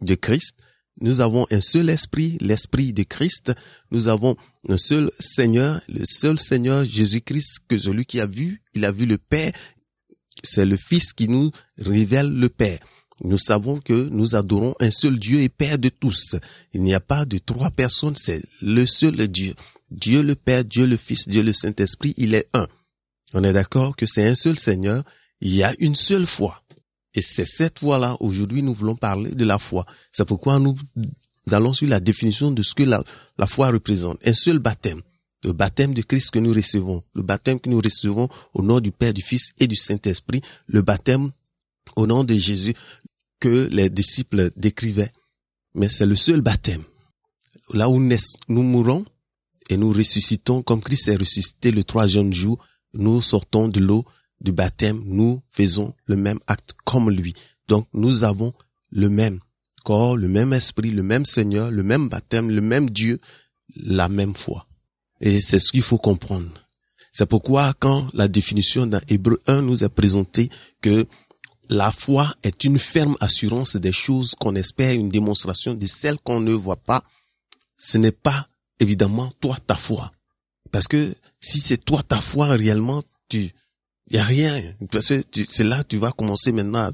de 0.00 0.14
Christ. 0.14 0.58
Nous 1.00 1.20
avons 1.20 1.46
un 1.50 1.60
seul 1.60 1.90
esprit, 1.90 2.38
l'esprit 2.40 2.92
de 2.92 3.02
Christ. 3.02 3.52
Nous 3.90 4.08
avons 4.08 4.36
un 4.68 4.78
seul 4.78 5.10
Seigneur, 5.18 5.80
le 5.88 6.04
seul 6.04 6.38
Seigneur 6.38 6.84
Jésus-Christ 6.84 7.60
que 7.68 7.78
celui 7.78 8.04
qui 8.06 8.20
a 8.20 8.26
vu, 8.26 8.62
il 8.74 8.84
a 8.84 8.92
vu 8.92 9.06
le 9.06 9.18
Père. 9.18 9.52
c'est 10.42 10.66
le 10.66 10.76
Fils 10.76 11.12
qui 11.12 11.28
nous 11.28 11.50
révèle 11.78 12.28
le 12.28 12.48
Père. 12.48 12.78
Nous 13.22 13.38
savons 13.38 13.78
que 13.78 14.08
nous 14.10 14.34
adorons 14.34 14.74
un 14.80 14.90
seul 14.90 15.18
Dieu 15.18 15.40
et 15.40 15.48
Père 15.48 15.78
de 15.78 15.88
tous. 15.88 16.36
Il 16.72 16.82
n'y 16.82 16.94
a 16.94 17.00
pas 17.00 17.24
de 17.24 17.38
trois 17.38 17.70
personnes, 17.70 18.16
c'est 18.16 18.42
le 18.60 18.86
seul 18.86 19.16
Dieu. 19.28 19.54
Dieu 19.90 20.22
le 20.22 20.34
Père, 20.34 20.64
Dieu 20.64 20.86
le 20.86 20.96
Fils, 20.96 21.28
Dieu 21.28 21.42
le 21.42 21.52
Saint-Esprit, 21.52 22.14
il 22.16 22.34
est 22.34 22.48
un. 22.54 22.66
On 23.32 23.44
est 23.44 23.52
d'accord 23.52 23.96
que 23.96 24.06
c'est 24.06 24.26
un 24.26 24.34
seul 24.34 24.58
Seigneur, 24.58 25.02
il 25.40 25.54
y 25.54 25.62
a 25.62 25.74
une 25.78 25.94
seule 25.94 26.26
foi. 26.26 26.64
Et 27.14 27.20
c'est 27.20 27.44
cette 27.44 27.78
foi-là, 27.78 28.16
aujourd'hui, 28.20 28.62
nous 28.62 28.74
voulons 28.74 28.96
parler 28.96 29.30
de 29.30 29.44
la 29.44 29.58
foi. 29.58 29.86
C'est 30.10 30.26
pourquoi 30.26 30.58
nous 30.58 30.76
allons 31.50 31.72
sur 31.72 31.88
la 31.88 32.00
définition 32.00 32.50
de 32.50 32.62
ce 32.62 32.74
que 32.74 32.82
la, 32.82 33.02
la 33.38 33.46
foi 33.46 33.70
représente. 33.70 34.18
Un 34.26 34.34
seul 34.34 34.58
baptême. 34.58 35.00
Le 35.44 35.52
baptême 35.52 35.94
de 35.94 36.02
Christ 36.02 36.30
que 36.30 36.38
nous 36.38 36.52
recevons. 36.52 37.02
Le 37.14 37.22
baptême 37.22 37.60
que 37.60 37.68
nous 37.68 37.80
recevons 37.80 38.28
au 38.54 38.62
nom 38.62 38.80
du 38.80 38.90
Père, 38.90 39.14
du 39.14 39.22
Fils 39.22 39.50
et 39.60 39.66
du 39.66 39.76
Saint-Esprit. 39.76 40.40
Le 40.66 40.82
baptême 40.82 41.30
au 41.96 42.06
nom 42.06 42.24
de 42.24 42.34
Jésus 42.34 42.74
que 43.40 43.68
les 43.70 43.90
disciples 43.90 44.50
décrivaient. 44.56 45.12
Mais 45.74 45.90
c'est 45.90 46.06
le 46.06 46.16
seul 46.16 46.40
baptême. 46.40 46.82
Là 47.72 47.88
où 47.88 48.00
nous 48.00 48.62
mourons 48.62 49.04
et 49.70 49.76
nous 49.76 49.92
ressuscitons 49.92 50.62
comme 50.62 50.82
Christ 50.82 51.08
est 51.08 51.16
ressuscité 51.16 51.70
le 51.70 51.84
troisième 51.84 52.32
jour, 52.32 52.64
nous 52.94 53.22
sortons 53.22 53.68
de 53.68 53.80
l'eau 53.80 54.04
du 54.44 54.52
baptême, 54.52 55.02
nous 55.06 55.42
faisons 55.50 55.94
le 56.06 56.16
même 56.16 56.38
acte 56.46 56.74
comme 56.84 57.10
lui. 57.10 57.34
Donc 57.66 57.88
nous 57.92 58.24
avons 58.24 58.52
le 58.90 59.08
même 59.08 59.40
corps, 59.84 60.16
le 60.16 60.28
même 60.28 60.52
esprit, 60.52 60.90
le 60.90 61.02
même 61.02 61.24
Seigneur, 61.24 61.70
le 61.70 61.82
même 61.82 62.08
baptême, 62.08 62.50
le 62.50 62.60
même 62.60 62.90
Dieu, 62.90 63.20
la 63.74 64.08
même 64.08 64.34
foi. 64.34 64.66
Et 65.20 65.40
c'est 65.40 65.58
ce 65.58 65.72
qu'il 65.72 65.82
faut 65.82 65.98
comprendre. 65.98 66.50
C'est 67.12 67.26
pourquoi 67.26 67.74
quand 67.78 68.08
la 68.12 68.28
définition 68.28 68.86
dans 68.86 69.00
Hébreu 69.08 69.40
1 69.46 69.62
nous 69.62 69.84
est 69.84 69.88
présentée 69.88 70.50
que 70.82 71.06
la 71.70 71.90
foi 71.90 72.34
est 72.42 72.64
une 72.64 72.78
ferme 72.78 73.16
assurance 73.20 73.76
des 73.76 73.92
choses 73.92 74.34
qu'on 74.34 74.54
espère, 74.54 74.92
une 74.92 75.08
démonstration 75.08 75.74
de 75.74 75.86
celles 75.86 76.18
qu'on 76.18 76.40
ne 76.40 76.52
voit 76.52 76.76
pas. 76.76 77.02
Ce 77.76 77.98
n'est 77.98 78.12
pas 78.12 78.48
évidemment 78.80 79.32
toi 79.40 79.56
ta 79.66 79.76
foi. 79.76 80.12
Parce 80.72 80.88
que 80.88 81.14
si 81.40 81.60
c'est 81.60 81.84
toi 81.84 82.02
ta 82.02 82.20
foi 82.20 82.48
réellement, 82.48 83.02
tu, 83.28 83.52
y 84.10 84.18
a 84.18 84.24
rien. 84.24 84.54
Parce 84.90 85.08
que 85.08 85.22
c'est 85.32 85.64
là 85.64 85.82
que 85.82 85.88
tu 85.88 85.96
vas 85.98 86.12
commencer 86.12 86.52
maintenant. 86.52 86.90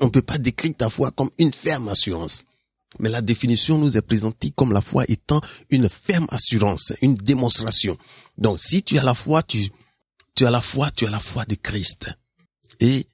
On 0.00 0.08
peut 0.08 0.22
pas 0.22 0.38
décrire 0.38 0.74
ta 0.76 0.88
foi 0.88 1.10
comme 1.10 1.30
une 1.38 1.52
ferme 1.52 1.88
assurance. 1.88 2.44
Mais 3.00 3.08
la 3.08 3.22
définition 3.22 3.76
nous 3.76 3.96
est 3.96 4.02
présentée 4.02 4.50
comme 4.50 4.72
la 4.72 4.80
foi 4.80 5.04
étant 5.08 5.40
une 5.70 5.88
ferme 5.88 6.26
assurance, 6.30 6.92
une 7.02 7.16
démonstration. 7.16 7.96
Donc, 8.38 8.60
si 8.60 8.82
tu 8.82 8.98
as 8.98 9.02
la 9.02 9.14
foi, 9.14 9.42
tu, 9.42 9.68
tu 10.34 10.46
as 10.46 10.50
la 10.50 10.60
foi, 10.60 10.90
tu 10.90 11.04
as 11.06 11.10
la 11.10 11.20
foi 11.20 11.44
de 11.44 11.56
Christ. 11.56 12.10
Et 12.80 13.06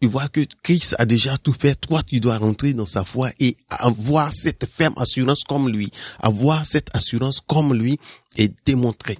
tu 0.00 0.08
vois 0.08 0.28
que 0.28 0.40
Christ 0.62 0.96
a 0.98 1.06
déjà 1.06 1.36
tout 1.38 1.52
fait. 1.52 1.74
Toi, 1.80 2.02
tu 2.02 2.20
dois 2.20 2.38
rentrer 2.38 2.72
dans 2.72 2.86
sa 2.86 3.04
foi 3.04 3.30
et 3.38 3.56
avoir 3.68 4.32
cette 4.32 4.66
ferme 4.66 4.94
assurance 4.96 5.44
comme 5.44 5.68
lui. 5.68 5.90
Avoir 6.18 6.66
cette 6.66 6.94
assurance 6.94 7.40
comme 7.40 7.74
lui 7.74 7.98
et 8.36 8.50
démontrer. 8.64 9.18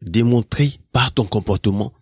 Démontrer 0.00 0.72
par 0.92 1.12
ton 1.12 1.24
comportement 1.24 1.92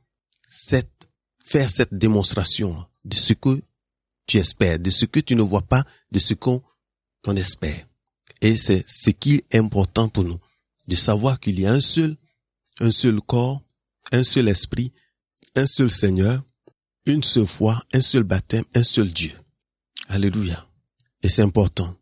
cette, 0.48 1.08
faire 1.44 1.70
cette 1.70 1.94
démonstration 1.94 2.86
de 3.04 3.14
ce 3.14 3.32
que 3.32 3.62
tu 4.26 4.38
espères, 4.38 4.78
de 4.78 4.90
ce 4.90 5.04
que 5.04 5.20
tu 5.20 5.34
ne 5.34 5.42
vois 5.42 5.62
pas, 5.62 5.84
de 6.12 6.18
ce 6.18 6.34
qu'on 6.34 6.62
espère. 7.36 7.86
Et 8.40 8.56
c'est 8.56 8.84
ce 8.88 9.10
qui 9.10 9.42
est 9.50 9.56
important 9.56 10.08
pour 10.08 10.24
nous, 10.24 10.38
de 10.86 10.94
savoir 10.94 11.40
qu'il 11.40 11.58
y 11.58 11.66
a 11.66 11.72
un 11.72 11.80
seul, 11.80 12.16
un 12.80 12.92
seul 12.92 13.20
corps, 13.20 13.62
un 14.12 14.22
seul 14.22 14.48
esprit, 14.48 14.92
un 15.56 15.66
seul 15.66 15.90
Seigneur, 15.90 16.42
une 17.06 17.24
seule 17.24 17.46
foi, 17.46 17.82
un 17.92 18.00
seul 18.00 18.22
baptême, 18.22 18.64
un 18.74 18.84
seul 18.84 19.12
Dieu. 19.12 19.32
Alléluia. 20.08 20.68
Et 21.22 21.28
c'est 21.28 21.42
important. 21.42 21.96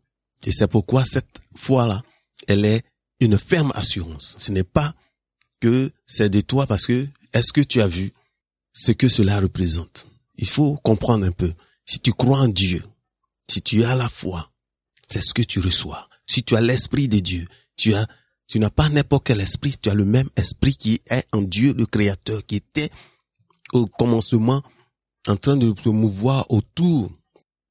Et 0.45 0.51
c'est 0.51 0.67
pourquoi 0.67 1.05
cette 1.05 1.39
foi-là, 1.55 2.01
elle 2.47 2.65
est 2.65 2.83
une 3.19 3.37
ferme 3.37 3.71
assurance. 3.75 4.35
Ce 4.37 4.51
n'est 4.51 4.63
pas 4.63 4.93
que 5.59 5.91
c'est 6.05 6.29
de 6.29 6.41
toi 6.41 6.67
parce 6.67 6.85
que 6.85 7.07
est-ce 7.33 7.51
que 7.51 7.61
tu 7.61 7.81
as 7.81 7.87
vu 7.87 8.11
ce 8.77 8.91
que 8.91 9.09
cela 9.09 9.39
représente? 9.39 10.07
Il 10.35 10.47
faut 10.47 10.75
comprendre 10.83 11.25
un 11.25 11.31
peu. 11.31 11.51
Si 11.83 11.99
tu 11.99 12.13
crois 12.13 12.41
en 12.41 12.47
Dieu, 12.47 12.83
si 13.49 13.63
tu 13.63 13.83
as 13.83 13.95
la 13.95 14.07
foi, 14.07 14.51
c'est 15.09 15.23
ce 15.23 15.33
que 15.33 15.41
tu 15.41 15.59
reçois. 15.59 16.07
Si 16.27 16.43
tu 16.43 16.55
as 16.55 16.61
l'esprit 16.61 17.07
de 17.07 17.19
Dieu, 17.19 17.47
tu 17.75 17.95
as, 17.95 18.07
tu 18.45 18.59
n'as 18.59 18.69
pas 18.69 18.87
n'importe 18.89 19.25
quel 19.25 19.41
esprit, 19.41 19.75
tu 19.81 19.89
as 19.89 19.95
le 19.95 20.05
même 20.05 20.29
esprit 20.35 20.75
qui 20.75 21.01
est 21.09 21.25
en 21.31 21.41
Dieu, 21.41 21.73
le 21.73 21.87
créateur, 21.87 22.45
qui 22.45 22.57
était 22.57 22.91
au 23.73 23.87
commencement 23.87 24.61
en 25.27 25.37
train 25.37 25.57
de 25.57 25.73
se 25.83 25.89
mouvoir 25.89 26.45
autour 26.51 27.11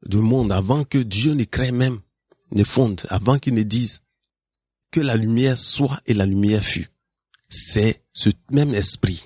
du 0.06 0.16
monde 0.16 0.50
avant 0.50 0.82
que 0.82 0.98
Dieu 0.98 1.34
ne 1.34 1.44
crée 1.44 1.70
même, 1.72 2.00
ne 2.50 2.64
fonde, 2.64 3.02
avant 3.10 3.38
qu'il 3.38 3.54
ne 3.54 3.62
dise 3.62 4.00
que 4.90 5.00
la 5.00 5.16
lumière 5.16 5.56
soit 5.56 6.00
et 6.06 6.14
la 6.14 6.26
lumière 6.26 6.64
fut. 6.64 6.90
C'est 7.48 8.02
ce 8.12 8.30
même 8.50 8.74
esprit. 8.74 9.24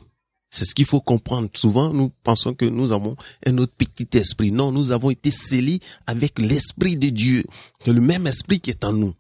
C'est 0.51 0.65
ce 0.65 0.75
qu'il 0.75 0.85
faut 0.85 1.01
comprendre. 1.01 1.49
Souvent, 1.55 1.93
nous 1.93 2.11
pensons 2.25 2.55
que 2.55 2.65
nous 2.65 2.93
avons 2.93 3.17
un 3.47 3.59
autre 3.59 3.73
petit 3.79 4.19
esprit. 4.19 4.51
Non, 4.51 4.73
nous 4.73 4.91
avons 4.91 5.11
été 5.11 5.31
scellés 5.31 5.81
avec 6.07 6.39
l'esprit 6.39 6.97
de 6.97 7.09
Dieu. 7.09 7.45
C'est 7.85 7.93
le 7.93 8.01
même 8.01 8.27
esprit 8.27 8.61
qui 8.61 8.71
est 8.71 8.85
en 8.85 8.93
nous. 8.93 9.15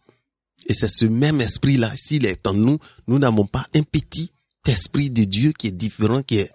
Et 0.66 0.74
c'est 0.74 0.88
ce 0.88 1.04
même 1.04 1.40
esprit-là, 1.40 1.90
s'il 1.96 2.26
est 2.26 2.46
en 2.46 2.54
nous, 2.54 2.78
nous 3.06 3.18
n'avons 3.18 3.46
pas 3.46 3.64
un 3.74 3.82
petit 3.82 4.30
esprit 4.66 5.08
de 5.08 5.24
Dieu 5.24 5.52
qui 5.52 5.68
est 5.68 5.72
différent, 5.72 6.22
qui 6.22 6.38
est 6.38 6.50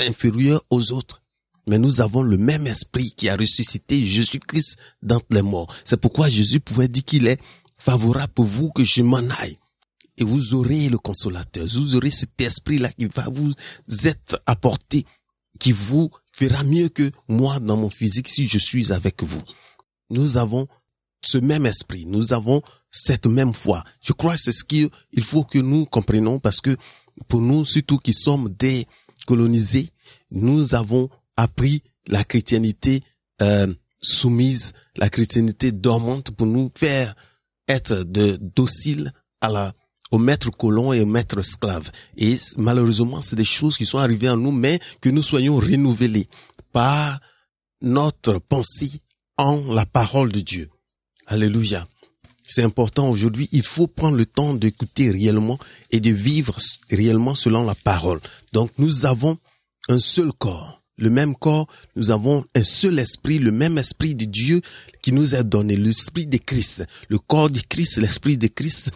inférieur 0.00 0.62
aux 0.70 0.92
autres 0.92 1.22
mais 1.68 1.78
nous 1.78 2.00
avons 2.00 2.22
le 2.22 2.36
même 2.36 2.66
esprit 2.66 3.12
qui 3.16 3.28
a 3.28 3.36
ressuscité 3.36 4.00
Jésus-Christ 4.00 4.76
d'entre 5.02 5.26
les 5.30 5.42
morts. 5.42 5.72
C'est 5.84 6.00
pourquoi 6.00 6.28
Jésus 6.28 6.60
pouvait 6.60 6.88
dire 6.88 7.04
qu'il 7.04 7.26
est 7.26 7.40
favorable 7.76 8.32
pour 8.32 8.44
vous 8.44 8.70
que 8.70 8.84
je 8.84 9.02
m'en 9.02 9.18
aille. 9.18 9.58
Et 10.18 10.24
vous 10.24 10.54
aurez 10.54 10.88
le 10.88 10.98
consolateur, 10.98 11.66
vous 11.66 11.94
aurez 11.96 12.10
cet 12.10 12.40
esprit-là 12.40 12.90
qui 12.92 13.06
va 13.06 13.26
vous 13.30 13.52
être 14.04 14.40
apporté, 14.46 15.04
qui 15.58 15.72
vous 15.72 16.10
fera 16.32 16.64
mieux 16.64 16.88
que 16.88 17.10
moi 17.28 17.60
dans 17.60 17.76
mon 17.76 17.90
physique 17.90 18.28
si 18.28 18.46
je 18.46 18.58
suis 18.58 18.92
avec 18.92 19.22
vous. 19.22 19.42
Nous 20.10 20.36
avons 20.36 20.66
ce 21.24 21.38
même 21.38 21.66
esprit, 21.66 22.06
nous 22.06 22.32
avons 22.32 22.62
cette 22.90 23.26
même 23.26 23.52
foi. 23.52 23.84
Je 24.00 24.12
crois 24.12 24.34
que 24.34 24.40
c'est 24.40 24.52
ce 24.52 24.64
qu'il 24.64 24.90
faut 25.20 25.44
que 25.44 25.58
nous 25.58 25.84
comprenions 25.84 26.38
parce 26.38 26.60
que 26.60 26.76
pour 27.28 27.40
nous, 27.40 27.64
surtout 27.64 27.98
qui 27.98 28.12
sommes 28.12 28.48
décolonisés, 28.58 29.90
nous 30.30 30.74
avons 30.74 31.08
appris 31.36 31.82
la 32.06 32.24
chrétienté 32.24 33.02
euh, 33.42 33.72
soumise, 34.00 34.72
la 34.96 35.08
chrétienté 35.10 35.72
dormante 35.72 36.30
pour 36.30 36.46
nous 36.46 36.70
faire 36.74 37.14
être 37.68 38.04
de 38.04 38.38
dociles 38.40 39.12
à 39.40 39.48
la 39.48 39.72
au 40.10 40.18
maître 40.18 40.50
colon 40.50 40.92
et 40.92 41.00
au 41.00 41.06
maître 41.06 41.38
esclave. 41.38 41.90
Et 42.16 42.38
malheureusement, 42.56 43.20
c'est 43.20 43.36
des 43.36 43.44
choses 43.44 43.76
qui 43.76 43.86
sont 43.86 43.98
arrivées 43.98 44.28
en 44.28 44.36
nous, 44.36 44.52
mais 44.52 44.80
que 45.00 45.08
nous 45.08 45.22
soyons 45.22 45.56
renouvelés 45.56 46.28
par 46.72 47.20
notre 47.82 48.38
pensée 48.38 49.00
en 49.36 49.62
la 49.74 49.86
parole 49.86 50.32
de 50.32 50.40
Dieu. 50.40 50.70
Alléluia. 51.26 51.86
C'est 52.46 52.62
important 52.62 53.08
aujourd'hui. 53.08 53.48
Il 53.50 53.64
faut 53.64 53.88
prendre 53.88 54.16
le 54.16 54.26
temps 54.26 54.54
d'écouter 54.54 55.10
réellement 55.10 55.58
et 55.90 56.00
de 56.00 56.10
vivre 56.10 56.56
réellement 56.90 57.34
selon 57.34 57.64
la 57.64 57.74
parole. 57.74 58.20
Donc 58.52 58.70
nous 58.78 59.04
avons 59.04 59.36
un 59.88 59.98
seul 59.98 60.32
corps 60.32 60.76
le 60.98 61.10
même 61.10 61.34
corps, 61.34 61.66
nous 61.94 62.10
avons 62.10 62.44
un 62.54 62.64
seul 62.64 62.98
esprit, 62.98 63.38
le 63.38 63.52
même 63.52 63.78
esprit 63.78 64.14
de 64.14 64.24
Dieu 64.24 64.60
qui 65.02 65.12
nous 65.12 65.34
a 65.34 65.42
donné, 65.42 65.76
l'esprit 65.76 66.26
de 66.26 66.38
Christ, 66.38 66.84
le 67.08 67.18
corps 67.18 67.50
de 67.50 67.60
Christ, 67.60 67.98
l'esprit 67.98 68.38
de 68.38 68.46
Christ, 68.46 68.90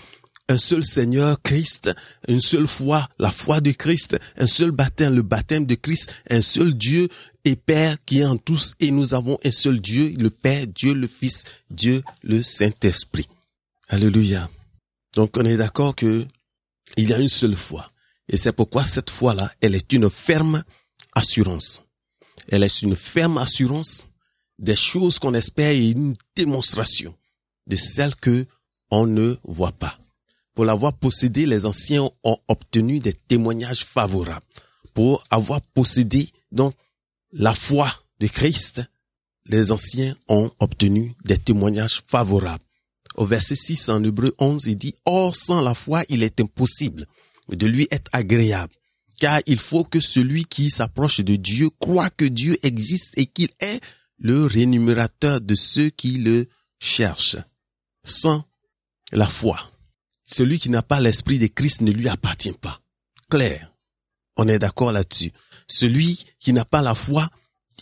un 0.51 0.59
seul 0.59 0.85
Seigneur 0.85 1.41
Christ, 1.43 1.93
une 2.27 2.41
seule 2.41 2.67
foi, 2.67 3.09
la 3.21 3.31
foi 3.31 3.61
de 3.61 3.71
Christ, 3.71 4.19
un 4.37 4.49
seul 4.49 4.73
baptême, 4.73 5.15
le 5.15 5.23
baptême 5.23 5.65
de 5.65 5.77
Christ, 5.77 6.13
un 6.29 6.43
seul 6.43 6.75
Dieu 6.75 7.09
et 7.45 7.55
Père 7.55 7.97
qui 8.05 8.19
est 8.19 8.25
en 8.25 8.37
tous, 8.37 8.75
et 8.81 8.91
nous 8.91 9.15
avons 9.15 9.39
un 9.45 9.51
seul 9.53 9.81
Dieu, 9.81 10.13
le 10.19 10.29
Père, 10.29 10.67
Dieu 10.67 10.93
le 10.93 11.07
Fils, 11.07 11.45
Dieu 11.71 12.03
le 12.25 12.43
Saint-Esprit. 12.43 13.29
Alléluia. 13.89 14.51
Donc 15.15 15.37
on 15.37 15.45
est 15.45 15.57
d'accord 15.57 15.95
que 15.95 16.27
il 16.97 17.09
y 17.09 17.13
a 17.13 17.19
une 17.19 17.29
seule 17.29 17.57
foi. 17.57 17.89
Et 18.29 18.37
c'est 18.37 18.53
pourquoi 18.53 18.85
cette 18.85 19.11
foi-là, 19.11 19.53
elle 19.61 19.77
est 19.77 19.93
une 19.93 20.11
ferme 20.11 20.65
assurance. 21.15 21.83
Elle 22.49 22.65
est 22.65 22.83
une 22.83 22.97
ferme 22.97 23.39
assurance 23.39 24.09
des 24.59 24.77
choses 24.77 25.21
qu'on 25.21 25.35
espère 25.35 25.71
et 25.71 25.91
une 25.91 26.15
démonstration 26.35 27.15
de 27.69 27.77
celles 27.77 28.17
que 28.17 28.47
on 28.91 29.07
ne 29.07 29.37
voit 29.45 29.73
pas. 29.73 29.97
Pour 30.55 30.65
l'avoir 30.65 30.93
possédé, 30.93 31.47
les 31.47 31.67
anciens 31.67 32.11
ont 32.25 32.39
obtenu 32.49 32.99
des 32.99 33.13
témoignages 33.13 33.85
favorables. 33.85 34.45
Pour 34.95 35.25
avoir 35.31 35.61
possédé 35.61 36.29
donc 36.53 36.75
la 37.33 37.55
foi 37.55 37.93
de 38.19 38.27
Christ, 38.27 38.83
les 39.47 39.73
anciens 39.73 40.17
ont 40.29 40.51
obtenu 40.59 41.15
des 41.25 41.39
témoignages 41.39 42.03
favorables. 42.07 42.65
Au 43.17 43.25
verset 43.25 43.55
6 43.55 43.89
en 43.89 44.05
Hébreu 44.05 44.35
11, 44.39 44.67
il 44.67 44.77
dit, 44.77 44.95
Or 45.05 45.35
sans 45.35 45.63
la 45.63 45.75
foi, 45.75 46.03
il 46.09 46.23
est 46.23 46.41
impossible 46.41 47.07
de 47.49 47.67
lui 47.67 47.89
être 47.91 48.11
agréable 48.13 48.75
car 49.21 49.41
il 49.47 49.59
faut 49.59 49.85
que 49.85 50.01
celui 50.01 50.47
qui 50.47 50.71
s'approche 50.71 51.21
de 51.21 51.37
Dieu 51.37 51.69
croit 51.79 52.11
que 52.11 52.25
Dieu 52.25 52.59
existe 52.63 53.13
et 53.17 53.27
qu'il 53.27 53.51
est 53.61 53.81
le 54.19 54.47
rémunérateur 54.47 55.41
de 55.41 55.55
ceux 55.55 55.91
qui 55.91 56.19
le 56.19 56.49
cherchent. 56.81 57.37
Sans 58.03 58.43
la 59.13 59.29
foi, 59.29 59.61
celui 60.31 60.59
qui 60.59 60.71
n'a 60.71 60.83
pas 60.83 61.01
l'esprit 61.01 61.39
de 61.39 61.49
Christ 61.49 61.81
ne 61.81 61.91
lui 61.91 62.09
appartient 62.09 62.53
pas. 62.53 62.81
Claire. 63.29 63.73
On 64.37 64.47
est 64.49 64.59
d'accord 64.59 64.93
là-dessus. 64.93 65.33
Celui 65.67 66.25
qui 66.39 66.53
n'a 66.53 66.65
pas 66.65 66.83
la 66.83 66.95
foi, 66.95 67.29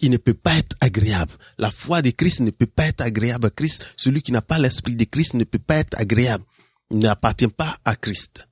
il 0.00 0.10
ne 0.10 0.16
peut 0.16 0.34
pas 0.34 0.56
être 0.56 0.76
agréable. 0.80 1.32
La 1.58 1.70
foi 1.70 2.00
de 2.02 2.10
Christ 2.10 2.40
ne 2.40 2.50
peut 2.50 2.66
pas 2.66 2.86
être 2.86 3.02
agréable 3.02 3.46
à 3.46 3.50
Christ. 3.50 3.86
Celui 3.96 4.22
qui 4.22 4.32
n'a 4.32 4.42
pas 4.42 4.58
l'esprit 4.58 4.96
de 4.96 5.04
Christ 5.04 5.34
ne 5.34 5.44
peut 5.44 5.58
pas 5.58 5.76
être 5.76 5.98
agréable. 5.98 6.44
Il 6.90 6.98
n'appartient 6.98 7.48
pas 7.48 7.76
à 7.84 7.96
Christ. 7.96 8.48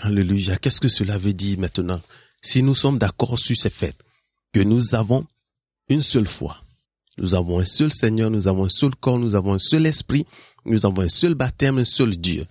Alléluia. 0.00 0.56
Qu'est-ce 0.56 0.80
que 0.80 0.88
cela 0.88 1.16
veut 1.16 1.32
dire 1.32 1.58
maintenant? 1.58 2.00
Si 2.42 2.62
nous 2.62 2.74
sommes 2.74 2.98
d'accord 2.98 3.38
sur 3.38 3.56
ce 3.56 3.68
fait, 3.68 3.96
que 4.52 4.60
nous 4.60 4.94
avons 4.94 5.24
une 5.88 6.02
seule 6.02 6.26
foi, 6.26 6.60
nous 7.18 7.34
avons 7.34 7.60
un 7.60 7.64
seul 7.64 7.92
Seigneur, 7.92 8.30
nous 8.30 8.48
avons 8.48 8.64
un 8.64 8.70
seul 8.70 8.94
corps, 8.96 9.18
nous 9.18 9.34
avons 9.34 9.54
un 9.54 9.58
seul 9.58 9.86
esprit, 9.86 10.26
nous 10.64 10.86
avons 10.86 11.02
un 11.02 11.08
seul 11.08 11.34
baptême, 11.34 11.78
un 11.78 11.84
seul 11.84 12.16
Dieu. 12.16 12.46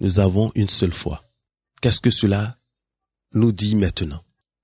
Nous 0.00 0.20
avons 0.20 0.52
une 0.54 0.68
seule 0.68 0.92
foi. 0.92 1.22
Qu'est-ce 1.80 2.00
que 2.00 2.10
cela 2.10 2.56
nous 3.32 3.52
dit 3.52 3.74
maintenant? 3.74 4.22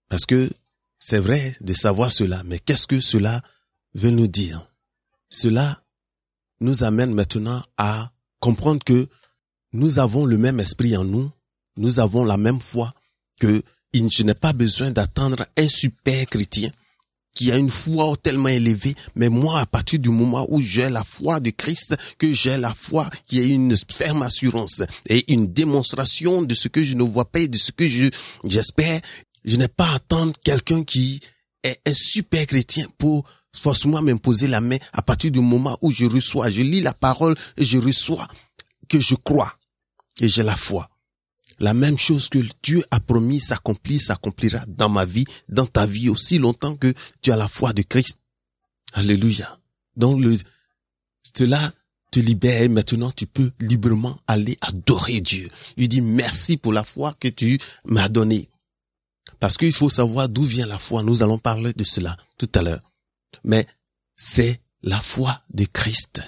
Parce 0.08 0.26
que 0.26 0.50
c'est 0.98 1.18
vrai 1.18 1.56
de 1.60 1.72
savoir 1.72 2.12
cela, 2.12 2.42
mais 2.44 2.58
qu'est-ce 2.58 2.86
que 2.86 3.00
cela 3.00 3.42
veut 3.94 4.10
nous 4.10 4.28
dire? 4.28 4.66
Cela 5.28 5.82
nous 6.60 6.82
amène 6.82 7.12
maintenant 7.12 7.62
à 7.76 8.10
comprendre 8.40 8.82
que 8.84 9.08
nous 9.72 9.98
avons 9.98 10.24
le 10.24 10.38
même 10.38 10.60
esprit 10.60 10.96
en 10.96 11.04
nous, 11.04 11.30
nous 11.76 11.98
avons 11.98 12.24
la 12.24 12.36
même 12.36 12.60
foi, 12.60 12.94
que 13.40 13.62
je 13.92 14.22
n'ai 14.22 14.34
pas 14.34 14.52
besoin 14.52 14.90
d'attendre 14.90 15.46
un 15.56 15.68
super 15.68 16.26
chrétien 16.26 16.70
qui 17.34 17.50
a 17.50 17.56
une 17.56 17.70
foi 17.70 18.14
tellement 18.22 18.48
élevée, 18.48 18.94
mais 19.14 19.28
moi, 19.28 19.60
à 19.60 19.66
partir 19.66 19.98
du 19.98 20.08
moment 20.08 20.46
où 20.48 20.60
j'ai 20.60 20.88
la 20.88 21.04
foi 21.04 21.40
de 21.40 21.50
Christ, 21.50 21.96
que 22.18 22.32
j'ai 22.32 22.56
la 22.56 22.72
foi 22.72 23.08
qui 23.26 23.40
est 23.40 23.48
une 23.48 23.76
ferme 23.88 24.22
assurance 24.22 24.82
et 25.08 25.32
une 25.32 25.52
démonstration 25.52 26.42
de 26.42 26.54
ce 26.54 26.68
que 26.68 26.82
je 26.82 26.94
ne 26.94 27.02
vois 27.02 27.24
pas 27.24 27.40
et 27.40 27.48
de 27.48 27.58
ce 27.58 27.72
que 27.72 27.88
je, 27.88 28.08
j'espère, 28.44 29.00
je 29.44 29.56
n'ai 29.56 29.68
pas 29.68 29.88
à 29.88 29.94
attendre 29.96 30.32
quelqu'un 30.44 30.84
qui 30.84 31.20
est 31.62 31.80
un 31.86 31.94
super 31.94 32.46
chrétien 32.46 32.86
pour 32.98 33.24
forcément 33.52 34.02
m'imposer 34.02 34.46
la 34.46 34.60
main 34.60 34.76
à 34.92 35.02
partir 35.02 35.30
du 35.30 35.40
moment 35.40 35.78
où 35.80 35.90
je 35.90 36.04
reçois, 36.04 36.50
je 36.50 36.62
lis 36.62 36.82
la 36.82 36.92
parole 36.92 37.34
et 37.56 37.64
je 37.64 37.78
reçois 37.78 38.26
que 38.88 39.00
je 39.00 39.14
crois 39.14 39.52
et 40.20 40.28
j'ai 40.28 40.42
la 40.42 40.56
foi. 40.56 40.88
La 41.60 41.74
même 41.74 41.98
chose 41.98 42.28
que 42.28 42.38
Dieu 42.62 42.84
a 42.90 43.00
promis 43.00 43.40
s'accomplit, 43.40 43.98
s'accomplira 43.98 44.64
dans 44.66 44.88
ma 44.88 45.04
vie, 45.04 45.24
dans 45.48 45.66
ta 45.66 45.86
vie 45.86 46.08
aussi 46.08 46.38
longtemps 46.38 46.76
que 46.76 46.92
tu 47.22 47.32
as 47.32 47.36
la 47.36 47.48
foi 47.48 47.72
de 47.72 47.82
Christ. 47.82 48.18
Alléluia. 48.92 49.58
Donc 49.96 50.20
le, 50.20 50.36
cela 51.36 51.72
te 52.10 52.20
libère 52.20 52.70
maintenant 52.70 53.10
tu 53.10 53.26
peux 53.26 53.50
librement 53.58 54.18
aller 54.26 54.56
adorer 54.60 55.20
Dieu. 55.20 55.48
Il 55.76 55.88
dit 55.88 56.00
merci 56.00 56.56
pour 56.56 56.72
la 56.72 56.84
foi 56.84 57.14
que 57.18 57.28
tu 57.28 57.58
m'as 57.84 58.08
donnée. 58.08 58.48
Parce 59.40 59.56
qu'il 59.56 59.72
faut 59.72 59.88
savoir 59.88 60.28
d'où 60.28 60.44
vient 60.44 60.66
la 60.66 60.78
foi. 60.78 61.02
Nous 61.02 61.22
allons 61.22 61.38
parler 61.38 61.72
de 61.72 61.84
cela 61.84 62.16
tout 62.38 62.50
à 62.54 62.62
l'heure. 62.62 62.92
Mais 63.42 63.66
c'est 64.16 64.60
la 64.82 65.00
foi 65.00 65.42
de 65.52 65.64
Christ. 65.64 66.22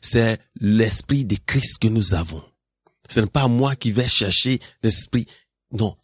C'est 0.00 0.40
l'esprit 0.60 1.24
de 1.24 1.36
Christ 1.44 1.78
que 1.78 1.88
nous 1.88 2.14
avons. 2.14 2.42
Ce 3.08 3.20
n'est 3.20 3.26
pas 3.26 3.48
moi 3.48 3.76
qui 3.76 3.92
vais 3.92 4.08
chercher 4.08 4.58
l'esprit. 4.82 5.26
Non. 5.72 5.96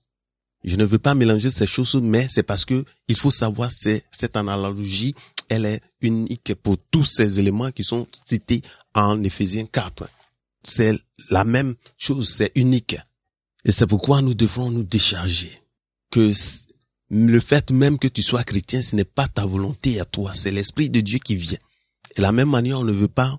Je 0.63 0.77
ne 0.77 0.85
veux 0.85 0.99
pas 0.99 1.15
mélanger 1.15 1.51
ces 1.51 1.67
choses, 1.67 1.95
mais 1.97 2.27
c'est 2.29 2.43
parce 2.43 2.65
que 2.65 2.85
il 3.09 3.17
faut 3.17 3.31
savoir, 3.31 3.71
c'est, 3.73 4.05
cette 4.11 4.37
analogie, 4.37 5.15
elle 5.49 5.65
est 5.65 5.81
unique 6.03 6.55
pour 6.63 6.77
tous 6.91 7.05
ces 7.05 7.39
éléments 7.39 7.71
qui 7.71 7.83
sont 7.83 8.07
cités 8.27 8.63
en 8.95 9.23
Éphésiens 9.23 9.67
4. 9.67 10.09
C'est 10.63 10.95
la 11.31 11.45
même 11.45 11.75
chose, 11.97 12.29
c'est 12.29 12.53
unique. 12.55 12.97
Et 13.65 13.73
c'est 13.73 13.87
pourquoi 13.87 14.21
nous 14.23 14.35
devrons 14.35 14.71
nous 14.71 14.85
décharger. 14.85 15.51
Que 16.11 16.33
le 17.11 17.41
fait 17.41 17.71
même 17.71 17.99
que 17.99 18.09
tu 18.09 18.23
sois 18.23 18.45
chrétien, 18.45 18.83
ce 18.83 18.97
n'est 18.97 19.05
pas 19.05 19.29
ta 19.29 19.47
volonté 19.47 20.01
à 20.01 20.05
toi, 20.05 20.33
c'est 20.35 20.51
l'Esprit 20.51 20.91
de 20.91 21.01
Dieu 21.01 21.19
qui 21.19 21.37
vient. 21.37 21.59
Et 22.13 22.19
de 22.19 22.23
la 22.23 22.33
même 22.33 22.51
manière, 22.51 22.81
on 22.81 22.85
ne 22.85 22.93
veut 22.93 23.09
pas 23.09 23.39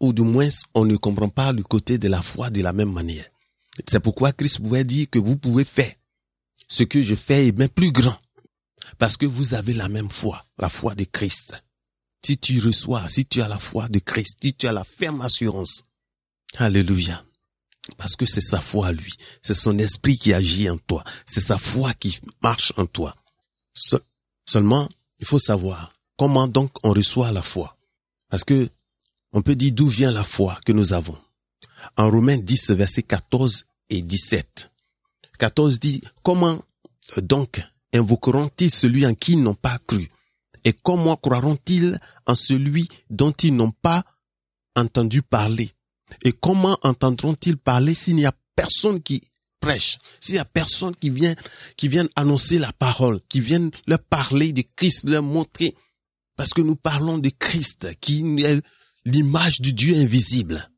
ou 0.00 0.12
du 0.12 0.22
moins 0.22 0.48
on 0.74 0.84
ne 0.84 0.96
comprend 0.96 1.28
pas 1.28 1.52
le 1.52 1.62
côté 1.62 1.98
de 1.98 2.08
la 2.08 2.22
foi 2.22 2.50
de 2.50 2.62
la 2.62 2.72
même 2.72 2.92
manière. 2.92 3.26
C'est 3.88 4.00
pourquoi 4.00 4.32
Christ 4.32 4.58
pouvait 4.58 4.84
dire 4.84 5.08
que 5.10 5.18
vous 5.18 5.36
pouvez 5.36 5.64
faire 5.64 5.92
ce 6.68 6.84
que 6.84 7.02
je 7.02 7.14
fais 7.14 7.48
est 7.48 7.52
bien 7.52 7.68
plus 7.68 7.92
grand. 7.92 8.16
Parce 8.98 9.16
que 9.16 9.26
vous 9.26 9.54
avez 9.54 9.74
la 9.74 9.88
même 9.88 10.10
foi, 10.10 10.42
la 10.58 10.68
foi 10.68 10.94
de 10.94 11.04
Christ. 11.04 11.62
Si 12.24 12.38
tu 12.38 12.60
reçois, 12.60 13.08
si 13.08 13.26
tu 13.26 13.42
as 13.42 13.48
la 13.48 13.58
foi 13.58 13.88
de 13.88 13.98
Christ, 13.98 14.38
si 14.42 14.54
tu 14.54 14.66
as 14.66 14.72
la 14.72 14.84
ferme 14.84 15.20
assurance. 15.20 15.84
Alléluia. 16.56 17.24
Parce 17.96 18.16
que 18.16 18.26
c'est 18.26 18.40
sa 18.40 18.60
foi 18.60 18.88
à 18.88 18.92
lui. 18.92 19.14
C'est 19.42 19.54
son 19.54 19.78
esprit 19.78 20.18
qui 20.18 20.32
agit 20.32 20.68
en 20.70 20.78
toi. 20.78 21.02
C'est 21.26 21.40
sa 21.40 21.58
foi 21.58 21.92
qui 21.94 22.18
marche 22.42 22.72
en 22.76 22.86
toi. 22.86 23.14
seulement, 24.46 24.88
il 25.18 25.26
faut 25.26 25.38
savoir 25.38 25.92
comment 26.16 26.46
donc 26.46 26.70
on 26.84 26.92
reçoit 26.92 27.32
la 27.32 27.42
foi. 27.42 27.76
Parce 28.28 28.44
que 28.44 28.68
on 29.32 29.42
peut 29.42 29.56
dire 29.56 29.72
d'où 29.72 29.86
vient 29.86 30.10
la 30.10 30.24
foi 30.24 30.58
que 30.64 30.72
nous 30.72 30.92
avons. 30.92 31.18
En 31.96 32.10
Romains 32.10 32.36
10, 32.36 32.72
versets 32.72 33.02
14 33.02 33.64
et 33.90 34.02
17. 34.02 34.70
14 35.38 35.80
dit, 35.80 36.02
comment 36.22 36.60
euh, 37.16 37.20
donc 37.20 37.62
invoqueront-ils 37.92 38.72
celui 38.72 39.06
en 39.06 39.14
qui 39.14 39.32
ils 39.32 39.42
n'ont 39.42 39.54
pas 39.54 39.78
cru? 39.86 40.10
Et 40.64 40.72
comment 40.72 41.16
croiront-ils 41.16 41.98
en 42.26 42.34
celui 42.34 42.88
dont 43.08 43.32
ils 43.32 43.54
n'ont 43.54 43.70
pas 43.70 44.04
entendu 44.76 45.22
parler? 45.22 45.70
Et 46.22 46.32
comment 46.32 46.76
entendront-ils 46.82 47.56
parler 47.56 47.94
s'il 47.94 48.16
n'y 48.16 48.26
a 48.26 48.32
personne 48.54 49.00
qui 49.02 49.22
prêche, 49.60 49.98
s'il 50.20 50.34
n'y 50.34 50.40
a 50.40 50.44
personne 50.44 50.94
qui 50.96 51.10
vient, 51.10 51.34
qui 51.76 51.88
vient 51.88 52.06
annoncer 52.16 52.58
la 52.58 52.72
parole, 52.72 53.20
qui 53.28 53.40
vient 53.40 53.70
leur 53.86 54.00
parler 54.00 54.52
de 54.52 54.62
Christ, 54.76 55.04
leur 55.04 55.22
montrer, 55.22 55.74
parce 56.36 56.52
que 56.52 56.62
nous 56.62 56.76
parlons 56.76 57.18
de 57.18 57.30
Christ, 57.30 57.88
qui 58.00 58.24
est 58.42 58.62
l'image 59.04 59.60
du 59.60 59.72
Dieu 59.72 59.96
invisible. 59.96 60.70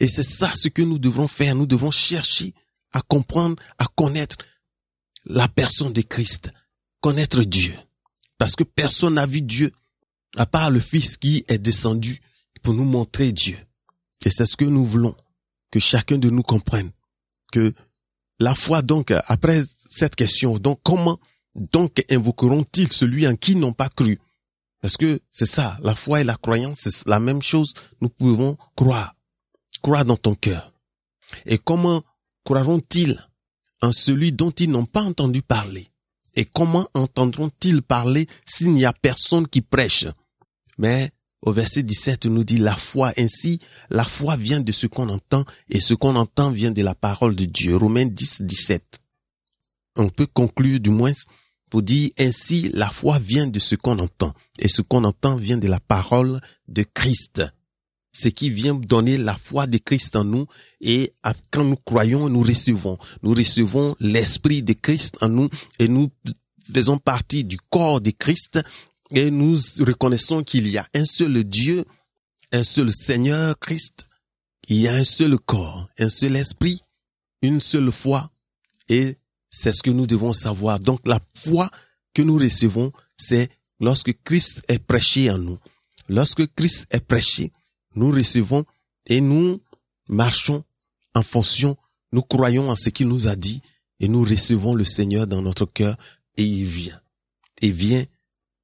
Et 0.00 0.08
c'est 0.08 0.22
ça 0.22 0.52
ce 0.54 0.68
que 0.68 0.82
nous 0.82 0.98
devons 0.98 1.28
faire. 1.28 1.54
Nous 1.54 1.66
devons 1.66 1.90
chercher 1.90 2.54
à 2.92 3.00
comprendre, 3.02 3.56
à 3.78 3.86
connaître 3.86 4.36
la 5.24 5.48
personne 5.48 5.92
de 5.92 6.02
Christ, 6.02 6.52
connaître 7.00 7.42
Dieu. 7.42 7.74
Parce 8.38 8.54
que 8.54 8.64
personne 8.64 9.14
n'a 9.14 9.26
vu 9.26 9.42
Dieu, 9.42 9.72
à 10.36 10.46
part 10.46 10.70
le 10.70 10.80
Fils 10.80 11.16
qui 11.16 11.44
est 11.48 11.58
descendu 11.58 12.20
pour 12.62 12.74
nous 12.74 12.84
montrer 12.84 13.32
Dieu. 13.32 13.56
Et 14.24 14.30
c'est 14.30 14.46
ce 14.46 14.56
que 14.56 14.64
nous 14.64 14.84
voulons, 14.84 15.16
que 15.70 15.80
chacun 15.80 16.18
de 16.18 16.30
nous 16.30 16.42
comprenne. 16.42 16.90
Que 17.52 17.72
la 18.38 18.54
foi, 18.54 18.82
donc, 18.82 19.12
après 19.26 19.62
cette 19.88 20.16
question, 20.16 20.58
donc, 20.58 20.80
comment, 20.82 21.18
donc, 21.54 22.04
invoqueront-ils 22.10 22.92
celui 22.92 23.26
en 23.26 23.36
qui 23.36 23.56
n'ont 23.56 23.72
pas 23.72 23.88
cru? 23.88 24.18
Parce 24.86 24.98
que 24.98 25.18
c'est 25.32 25.46
ça, 25.46 25.76
la 25.82 25.96
foi 25.96 26.20
et 26.20 26.24
la 26.24 26.36
croyance, 26.36 26.78
c'est 26.78 27.08
la 27.08 27.18
même 27.18 27.42
chose. 27.42 27.74
Nous 28.00 28.08
pouvons 28.08 28.56
croire. 28.76 29.16
Croire 29.82 30.04
dans 30.04 30.16
ton 30.16 30.36
cœur. 30.36 30.72
Et 31.44 31.58
comment 31.58 32.04
croiront-ils 32.44 33.20
en 33.82 33.90
celui 33.90 34.30
dont 34.30 34.52
ils 34.52 34.70
n'ont 34.70 34.84
pas 34.84 35.02
entendu 35.02 35.42
parler? 35.42 35.88
Et 36.36 36.44
comment 36.44 36.88
entendront-ils 36.94 37.82
parler 37.82 38.28
s'il 38.46 38.74
n'y 38.74 38.84
a 38.84 38.92
personne 38.92 39.48
qui 39.48 39.60
prêche? 39.60 40.06
Mais 40.78 41.10
au 41.42 41.52
verset 41.52 41.82
17 41.82 42.26
nous 42.26 42.44
dit 42.44 42.58
la 42.58 42.76
foi. 42.76 43.12
Ainsi, 43.18 43.58
la 43.90 44.04
foi 44.04 44.36
vient 44.36 44.60
de 44.60 44.70
ce 44.70 44.86
qu'on 44.86 45.08
entend 45.08 45.44
et 45.68 45.80
ce 45.80 45.94
qu'on 45.94 46.14
entend 46.14 46.52
vient 46.52 46.70
de 46.70 46.82
la 46.82 46.94
parole 46.94 47.34
de 47.34 47.46
Dieu. 47.46 47.74
Romains 47.74 48.06
10, 48.06 48.42
17. 48.42 49.00
On 49.96 50.10
peut 50.10 50.28
conclure 50.28 50.78
du 50.78 50.90
moins 50.90 51.10
pour 51.70 51.82
dire 51.82 52.10
ainsi 52.18 52.70
la 52.72 52.88
foi 52.90 53.18
vient 53.18 53.46
de 53.46 53.58
ce 53.58 53.74
qu'on 53.74 53.98
entend 53.98 54.32
et 54.58 54.68
ce 54.68 54.82
qu'on 54.82 55.04
entend 55.04 55.36
vient 55.36 55.56
de 55.56 55.68
la 55.68 55.80
parole 55.80 56.40
de 56.68 56.82
Christ. 56.82 57.42
Ce 58.12 58.28
qui 58.28 58.48
vient 58.48 58.74
donner 58.74 59.18
la 59.18 59.34
foi 59.34 59.66
de 59.66 59.76
Christ 59.78 60.16
en 60.16 60.24
nous 60.24 60.46
et 60.80 61.12
quand 61.50 61.64
nous 61.64 61.76
croyons, 61.76 62.28
nous 62.30 62.40
recevons. 62.40 62.96
Nous 63.22 63.34
recevons 63.34 63.94
l'esprit 64.00 64.62
de 64.62 64.72
Christ 64.72 65.18
en 65.20 65.28
nous 65.28 65.50
et 65.78 65.88
nous 65.88 66.10
faisons 66.72 66.98
partie 66.98 67.44
du 67.44 67.58
corps 67.68 68.00
de 68.00 68.10
Christ 68.10 68.60
et 69.10 69.30
nous 69.30 69.58
reconnaissons 69.80 70.42
qu'il 70.42 70.66
y 70.68 70.78
a 70.78 70.86
un 70.94 71.04
seul 71.04 71.44
Dieu, 71.44 71.84
un 72.52 72.64
seul 72.64 72.90
Seigneur 72.90 73.58
Christ, 73.58 74.06
il 74.68 74.80
y 74.80 74.88
a 74.88 74.94
un 74.94 75.04
seul 75.04 75.38
corps, 75.38 75.88
un 75.98 76.08
seul 76.08 76.36
esprit, 76.36 76.80
une 77.42 77.60
seule 77.60 77.92
foi 77.92 78.30
et 78.88 79.16
c'est 79.56 79.72
ce 79.72 79.82
que 79.82 79.90
nous 79.90 80.06
devons 80.06 80.34
savoir. 80.34 80.78
Donc 80.78 81.00
la 81.06 81.18
foi 81.34 81.70
que 82.12 82.20
nous 82.20 82.36
recevons, 82.36 82.92
c'est 83.16 83.48
lorsque 83.80 84.12
Christ 84.22 84.62
est 84.68 84.78
prêché 84.78 85.30
en 85.30 85.38
nous. 85.38 85.58
Lorsque 86.10 86.46
Christ 86.54 86.86
est 86.90 87.00
prêché, 87.00 87.52
nous 87.94 88.10
recevons 88.10 88.66
et 89.06 89.22
nous 89.22 89.58
marchons 90.08 90.62
en 91.14 91.22
fonction, 91.22 91.74
nous 92.12 92.20
croyons 92.20 92.68
en 92.68 92.76
ce 92.76 92.90
qu'il 92.90 93.08
nous 93.08 93.28
a 93.28 93.34
dit 93.34 93.62
et 93.98 94.08
nous 94.08 94.24
recevons 94.24 94.74
le 94.74 94.84
Seigneur 94.84 95.26
dans 95.26 95.40
notre 95.40 95.64
cœur 95.64 95.96
et 96.36 96.44
il 96.44 96.66
vient. 96.66 97.00
Et 97.62 97.70
vient, 97.70 98.04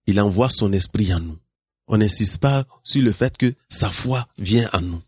il 0.06 0.20
envoie 0.20 0.50
son 0.50 0.74
esprit 0.74 1.14
en 1.14 1.20
nous. 1.20 1.38
On 1.88 1.96
n'insiste 1.96 2.36
pas 2.36 2.66
sur 2.82 3.02
le 3.02 3.12
fait 3.12 3.38
que 3.38 3.54
sa 3.70 3.90
foi 3.90 4.28
vient 4.36 4.68
en 4.74 4.82
nous. 4.82 5.02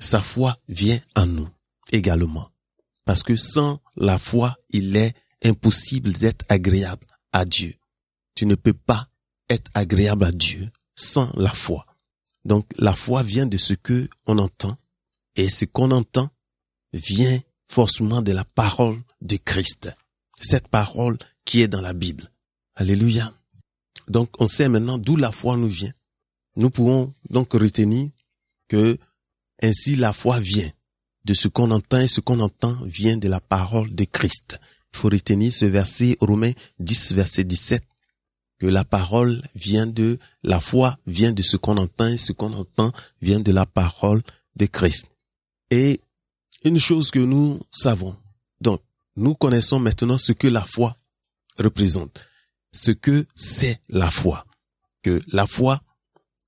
Sa 0.00 0.20
foi 0.20 0.58
vient 0.68 1.00
en 1.14 1.26
nous 1.26 1.48
également. 1.92 2.51
Parce 3.04 3.22
que 3.22 3.36
sans 3.36 3.80
la 3.96 4.18
foi, 4.18 4.56
il 4.70 4.96
est 4.96 5.14
impossible 5.44 6.12
d'être 6.12 6.44
agréable 6.48 7.06
à 7.32 7.44
Dieu. 7.44 7.74
Tu 8.34 8.46
ne 8.46 8.54
peux 8.54 8.72
pas 8.72 9.08
être 9.48 9.70
agréable 9.74 10.24
à 10.24 10.32
Dieu 10.32 10.70
sans 10.94 11.30
la 11.34 11.52
foi. 11.52 11.86
Donc 12.44 12.66
la 12.78 12.94
foi 12.94 13.22
vient 13.22 13.46
de 13.46 13.58
ce 13.58 13.74
que 13.74 14.08
on 14.26 14.38
entend 14.38 14.76
et 15.36 15.48
ce 15.48 15.64
qu'on 15.64 15.90
entend 15.90 16.30
vient 16.92 17.40
forcément 17.68 18.22
de 18.22 18.32
la 18.32 18.44
parole 18.44 19.00
de 19.20 19.36
Christ. 19.36 19.90
Cette 20.38 20.68
parole 20.68 21.16
qui 21.44 21.62
est 21.62 21.68
dans 21.68 21.80
la 21.80 21.92
Bible. 21.92 22.30
Alléluia. 22.74 23.32
Donc 24.08 24.30
on 24.38 24.46
sait 24.46 24.68
maintenant 24.68 24.98
d'où 24.98 25.16
la 25.16 25.32
foi 25.32 25.56
nous 25.56 25.68
vient. 25.68 25.92
Nous 26.56 26.70
pouvons 26.70 27.14
donc 27.30 27.52
retenir 27.52 28.10
que 28.68 28.98
ainsi 29.62 29.96
la 29.96 30.12
foi 30.12 30.40
vient 30.40 30.70
de 31.24 31.34
ce 31.34 31.48
qu'on 31.48 31.70
entend 31.70 32.00
et 32.00 32.08
ce 32.08 32.20
qu'on 32.20 32.40
entend 32.40 32.76
vient 32.84 33.16
de 33.16 33.28
la 33.28 33.40
parole 33.40 33.94
de 33.94 34.04
Christ. 34.04 34.58
Il 34.92 34.98
faut 34.98 35.08
retenir 35.08 35.52
ce 35.52 35.64
verset 35.64 36.16
Romains 36.20 36.52
10 36.80 37.12
verset 37.12 37.44
17 37.44 37.82
que 38.58 38.66
la 38.66 38.84
parole 38.84 39.42
vient 39.54 39.86
de 39.86 40.18
la 40.44 40.60
foi 40.60 40.96
vient 41.06 41.32
de 41.32 41.42
ce 41.42 41.56
qu'on 41.56 41.76
entend 41.78 42.06
et 42.06 42.18
ce 42.18 42.32
qu'on 42.32 42.52
entend 42.52 42.92
vient 43.20 43.40
de 43.40 43.50
la 43.52 43.66
parole 43.66 44.22
de 44.56 44.66
Christ. 44.66 45.06
Et 45.70 46.00
une 46.64 46.78
chose 46.78 47.10
que 47.10 47.18
nous 47.18 47.60
savons, 47.70 48.16
donc 48.60 48.80
nous 49.16 49.34
connaissons 49.34 49.80
maintenant 49.80 50.18
ce 50.18 50.32
que 50.32 50.46
la 50.46 50.64
foi 50.64 50.96
représente, 51.58 52.24
ce 52.72 52.92
que 52.92 53.26
c'est 53.34 53.80
la 53.88 54.10
foi, 54.10 54.46
que 55.02 55.20
la 55.32 55.46
foi 55.46 55.80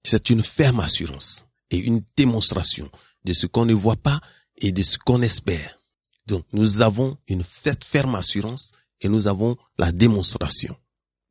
c'est 0.05 0.31
une 0.31 0.43
ferme 0.43 0.81
assurance 0.81 1.47
et 1.71 1.79
une 1.79 2.03
démonstration 2.17 2.89
de 3.25 3.33
ce 3.33 3.47
qu'on 3.47 3.65
ne 3.65 3.75
voit 3.75 3.97
pas 3.97 4.21
et 4.59 4.73
de 4.73 4.83
ce 4.83 4.99
qu'on 4.99 5.23
espère. 5.23 5.81
Donc 6.27 6.45
nous 6.53 6.81
avons 6.81 7.17
une 7.29 7.45
ferme 7.45 8.15
assurance 8.15 8.73
et 9.01 9.09
nous 9.09 9.27
avons 9.27 9.57
la 9.79 9.93
démonstration 9.93 10.77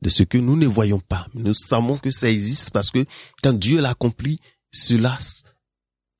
de 0.01 0.09
ce 0.09 0.23
que 0.23 0.37
nous 0.37 0.55
ne 0.55 0.67
voyons 0.67 0.99
pas. 0.99 1.27
Nous 1.33 1.53
savons 1.53 1.97
que 1.97 2.11
ça 2.11 2.29
existe 2.29 2.71
parce 2.71 2.91
que 2.91 3.05
quand 3.41 3.53
Dieu 3.53 3.81
l'accomplit, 3.81 4.39
cela 4.71 5.17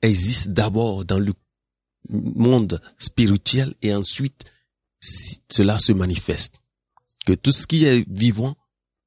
existe 0.02 0.50
d'abord 0.50 1.06
dans 1.06 1.20
le 1.20 1.34
monde 2.10 2.82
spirituel 2.98 3.74
et 3.82 3.94
ensuite 3.94 4.46
cela 5.00 5.80
se 5.80 5.92
manifeste. 5.92 6.56
Que 7.26 7.34
tout 7.34 7.52
ce 7.52 7.68
qui 7.68 7.86
est 7.86 8.06
vivant 8.10 8.56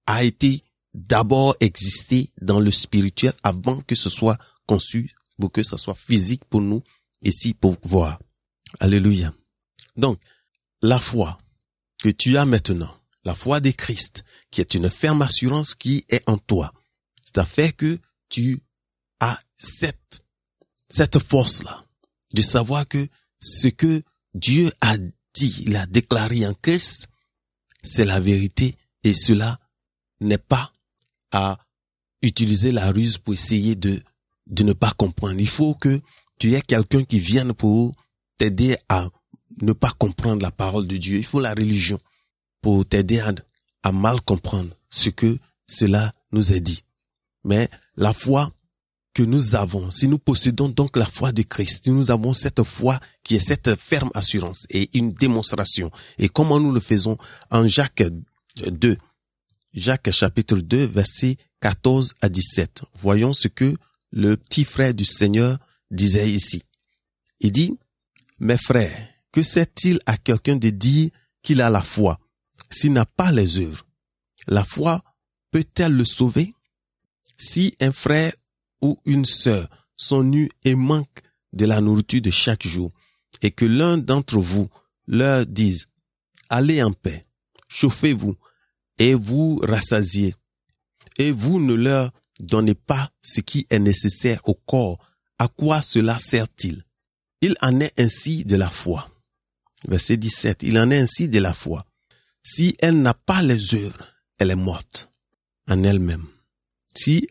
a 0.07 0.25
été 0.25 0.63
d'abord 0.95 1.57
existé 1.61 2.31
dans 2.41 2.61
le 2.61 2.71
spirituel 2.71 3.33
avant 3.43 3.81
que 3.81 3.95
ce 3.95 4.09
soit 4.09 4.39
conçu 4.67 5.13
pour 5.39 5.53
que 5.53 5.63
ce 5.63 5.77
soit 5.77 5.95
physique 5.95 6.45
pour 6.47 6.61
nous 6.61 6.83
ici 7.27 7.55
pour 7.55 7.77
voir. 7.83 8.19
Alléluia. 8.81 9.33
Donc, 9.97 10.19
la 10.83 10.99
foi 10.99 11.39
que 12.03 12.09
tu 12.09 12.37
as 12.37 12.47
maintenant, 12.47 12.95
la 13.25 13.35
foi 13.35 13.61
de 13.61 13.71
Christ, 13.71 14.25
qui 14.51 14.61
est 14.61 14.75
une 14.75 14.91
ferme 14.91 15.23
assurance 15.23 15.75
qui 15.75 16.05
est 16.09 16.29
en 16.29 16.39
toi, 16.39 16.73
ça 17.35 17.45
fait 17.45 17.73
que 17.73 17.99
tu 18.29 18.61
as 19.21 19.39
cette, 19.57 20.23
cette 20.89 21.19
force-là 21.19 21.85
de 22.35 22.43
savoir 22.43 22.87
que 22.87 23.09
ce 23.41 23.69
que 23.69 24.03
Dieu 24.35 24.71
a 24.81 24.97
dit, 24.99 25.65
il 25.67 25.77
a 25.77 25.87
déclaré 25.87 26.47
en 26.47 26.55
Christ, 26.55 27.09
c'est 27.83 28.05
la 28.05 28.21
vérité 28.21 28.77
et 29.05 29.15
cela 29.15 29.61
n'est 30.21 30.39
pas 30.39 30.73
à 31.33 31.59
utiliser 32.23 32.73
la 32.73 32.91
ruse 32.91 33.19
pour 33.19 33.35
essayer 33.35 33.77
de, 33.77 34.03
de 34.47 34.63
ne 34.63 34.73
pas 34.73 34.93
comprendre. 34.93 35.37
Il 35.39 35.49
faut 35.49 35.75
que 35.75 36.01
tu 36.39 36.55
aies 36.55 36.61
quelqu'un 36.61 37.05
qui 37.05 37.19
vienne 37.19 37.53
pour 37.55 37.93
t'aider 38.37 38.77
à 38.89 39.09
ne 39.63 39.73
pas 39.73 39.93
comprendre 39.99 40.43
la 40.43 40.51
parole 40.51 40.87
de 40.87 40.97
Dieu. 40.97 41.19
Il 41.19 41.25
faut 41.25 41.41
la 41.41 41.55
religion 41.55 41.99
pour 42.61 42.87
t'aider 42.87 43.21
à, 43.21 43.33
à 43.83 43.93
mal 43.93 44.21
comprendre 44.21 44.71
ce 44.91 45.11
que 45.11 45.39
cela 45.67 46.13
nous 46.33 46.53
est 46.53 46.61
dit. 46.61 46.83
Mais 47.45 47.69
la 47.97 48.13
foi 48.13 48.51
que 49.15 49.23
nous 49.23 49.55
avons, 49.55 49.91
si 49.91 50.09
nous 50.09 50.19
possédons 50.19 50.69
donc 50.69 50.95
la 50.97 51.07
foi 51.07 51.33
de 51.33 51.41
Christ, 51.41 51.85
si 51.85 51.91
nous 51.91 52.11
avons 52.11 52.35
cette 52.35 52.63
foi 52.65 53.01
qui 53.23 53.37
est 53.37 53.41
cette 53.41 53.75
ferme 53.77 54.11
assurance 54.15 54.67
et 54.69 54.91
une 54.99 55.13
démonstration. 55.13 55.91
Et 56.19 56.29
comment 56.29 56.61
nous 56.61 56.71
le 56.71 56.81
faisons 56.81 57.17
en 57.51 57.67
Jacques 57.67 58.05
2, 58.57 58.99
Jacques 59.73 60.11
chapitre 60.11 60.59
2, 60.59 60.85
verset 60.85 61.37
14 61.61 62.13
à 62.21 62.29
17. 62.29 62.83
Voyons 62.95 63.33
ce 63.33 63.49
que 63.49 63.75
le 64.13 64.37
petit 64.37 64.65
frère 64.65 64.93
du 64.93 65.07
Seigneur 65.07 65.59
disait 65.91 66.31
ici. 66.31 66.63
Il 67.41 67.53
dit, 67.53 67.79
mes 68.39 68.57
frères, 68.59 69.09
que 69.33 69.43
sert-il 69.43 69.99
à 70.07 70.17
quelqu'un 70.17 70.57
de 70.57 70.71
dire 70.71 71.11
qu'il 71.43 71.61
a 71.61 71.71
la 71.71 71.83
foi 71.83 72.19
s'il 72.71 72.93
n'a 72.93 73.07
pas 73.07 73.33
les 73.33 73.59
œuvres? 73.59 73.87
La 74.47 74.65
foi 74.65 75.03
peut-elle 75.51 75.95
le 75.95 76.05
sauver? 76.05 76.55
Si 77.39 77.77
un 77.81 77.93
frère 77.93 78.33
ou 78.81 78.99
une 79.05 79.25
sœur 79.25 79.69
sont 79.97 80.23
nus 80.23 80.51
et 80.65 80.75
manquent 80.75 81.23
de 81.53 81.65
la 81.65 81.81
nourriture 81.81 82.23
de 82.23 82.31
chaque 82.31 82.67
jour, 82.67 82.93
et 83.43 83.51
que 83.51 83.65
l'un 83.65 83.99
d'entre 83.99 84.39
vous 84.39 84.69
leur 85.07 85.47
dise, 85.47 85.87
allez 86.49 86.83
en 86.83 86.93
paix, 86.93 87.23
chauffez-vous, 87.69 88.37
et 88.99 89.15
vous 89.15 89.61
rassasiez, 89.63 90.35
et 91.19 91.31
vous 91.31 91.61
ne 91.61 91.75
leur 91.75 92.13
donnez 92.41 92.75
pas 92.75 93.11
ce 93.23 93.41
qui 93.41 93.67
est 93.71 93.79
nécessaire 93.79 94.41
au 94.45 94.55
corps 94.55 94.99
à 95.39 95.49
quoi 95.49 95.83
cela 95.83 96.19
sert-il? 96.19 96.83
Il 97.41 97.57
en 97.61 97.81
est 97.81 97.99
ainsi 98.01 98.45
de 98.45 98.57
la 98.57 98.71
foi. 98.71 99.11
Verset 99.89 100.17
17. 100.17 100.63
Il 100.63 100.79
en 100.79 100.91
est 100.91 100.99
ainsi 100.99 101.29
de 101.29 101.39
la 101.39 101.53
foi. 101.53 101.85
Si 102.43 102.77
elle 102.79 103.03
n'a 103.03 103.15
pas 103.15 103.43
les 103.43 103.75
œuvres, 103.75 104.13
elle 104.39 104.51
est 104.51 104.57
morte 104.57 105.11
en 105.69 105.83
elle-même. 105.83 106.27
Si 106.95 107.29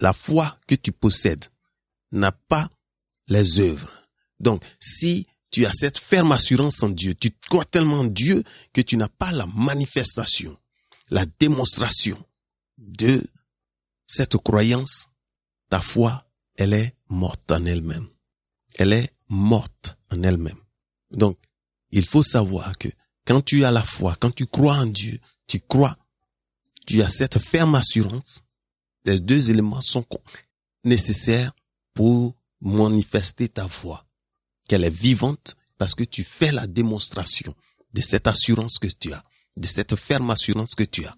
la 0.00 0.12
foi 0.12 0.58
que 0.66 0.74
tu 0.74 0.92
possèdes 0.92 1.46
n'a 2.12 2.32
pas 2.32 2.70
les 3.28 3.60
œuvres. 3.60 3.90
Donc, 4.40 4.64
si 4.80 5.26
tu 5.50 5.66
as 5.66 5.72
cette 5.72 5.98
ferme 5.98 6.32
assurance 6.32 6.82
en 6.82 6.88
Dieu, 6.88 7.14
tu 7.14 7.30
crois 7.48 7.64
tellement 7.64 8.00
en 8.00 8.04
Dieu 8.04 8.42
que 8.72 8.80
tu 8.80 8.96
n'as 8.96 9.08
pas 9.08 9.32
la 9.32 9.46
manifestation, 9.46 10.56
la 11.10 11.26
démonstration 11.38 12.22
de 12.78 13.22
cette 14.06 14.36
croyance, 14.38 15.08
ta 15.70 15.80
foi 15.80 16.23
elle 16.56 16.72
est 16.72 16.94
morte 17.08 17.50
en 17.52 17.64
elle-même. 17.64 18.08
Elle 18.76 18.92
est 18.92 19.12
morte 19.28 19.96
en 20.10 20.22
elle-même. 20.22 20.58
Donc, 21.10 21.38
il 21.90 22.04
faut 22.04 22.22
savoir 22.22 22.76
que 22.78 22.88
quand 23.26 23.40
tu 23.40 23.64
as 23.64 23.70
la 23.70 23.82
foi, 23.82 24.16
quand 24.20 24.34
tu 24.34 24.46
crois 24.46 24.76
en 24.76 24.86
Dieu, 24.86 25.18
tu 25.46 25.60
crois, 25.60 25.96
tu 26.86 27.02
as 27.02 27.08
cette 27.08 27.38
ferme 27.38 27.74
assurance. 27.74 28.40
Les 29.04 29.20
deux 29.20 29.50
éléments 29.50 29.82
sont 29.82 30.04
nécessaires 30.84 31.52
pour 31.94 32.34
manifester 32.60 33.48
ta 33.48 33.68
foi. 33.68 34.06
Qu'elle 34.68 34.84
est 34.84 34.90
vivante 34.90 35.56
parce 35.78 35.94
que 35.94 36.04
tu 36.04 36.24
fais 36.24 36.52
la 36.52 36.66
démonstration 36.66 37.54
de 37.92 38.00
cette 38.00 38.26
assurance 38.26 38.78
que 38.78 38.88
tu 38.88 39.12
as, 39.12 39.22
de 39.56 39.66
cette 39.66 39.96
ferme 39.96 40.30
assurance 40.30 40.74
que 40.74 40.84
tu 40.84 41.04
as. 41.04 41.16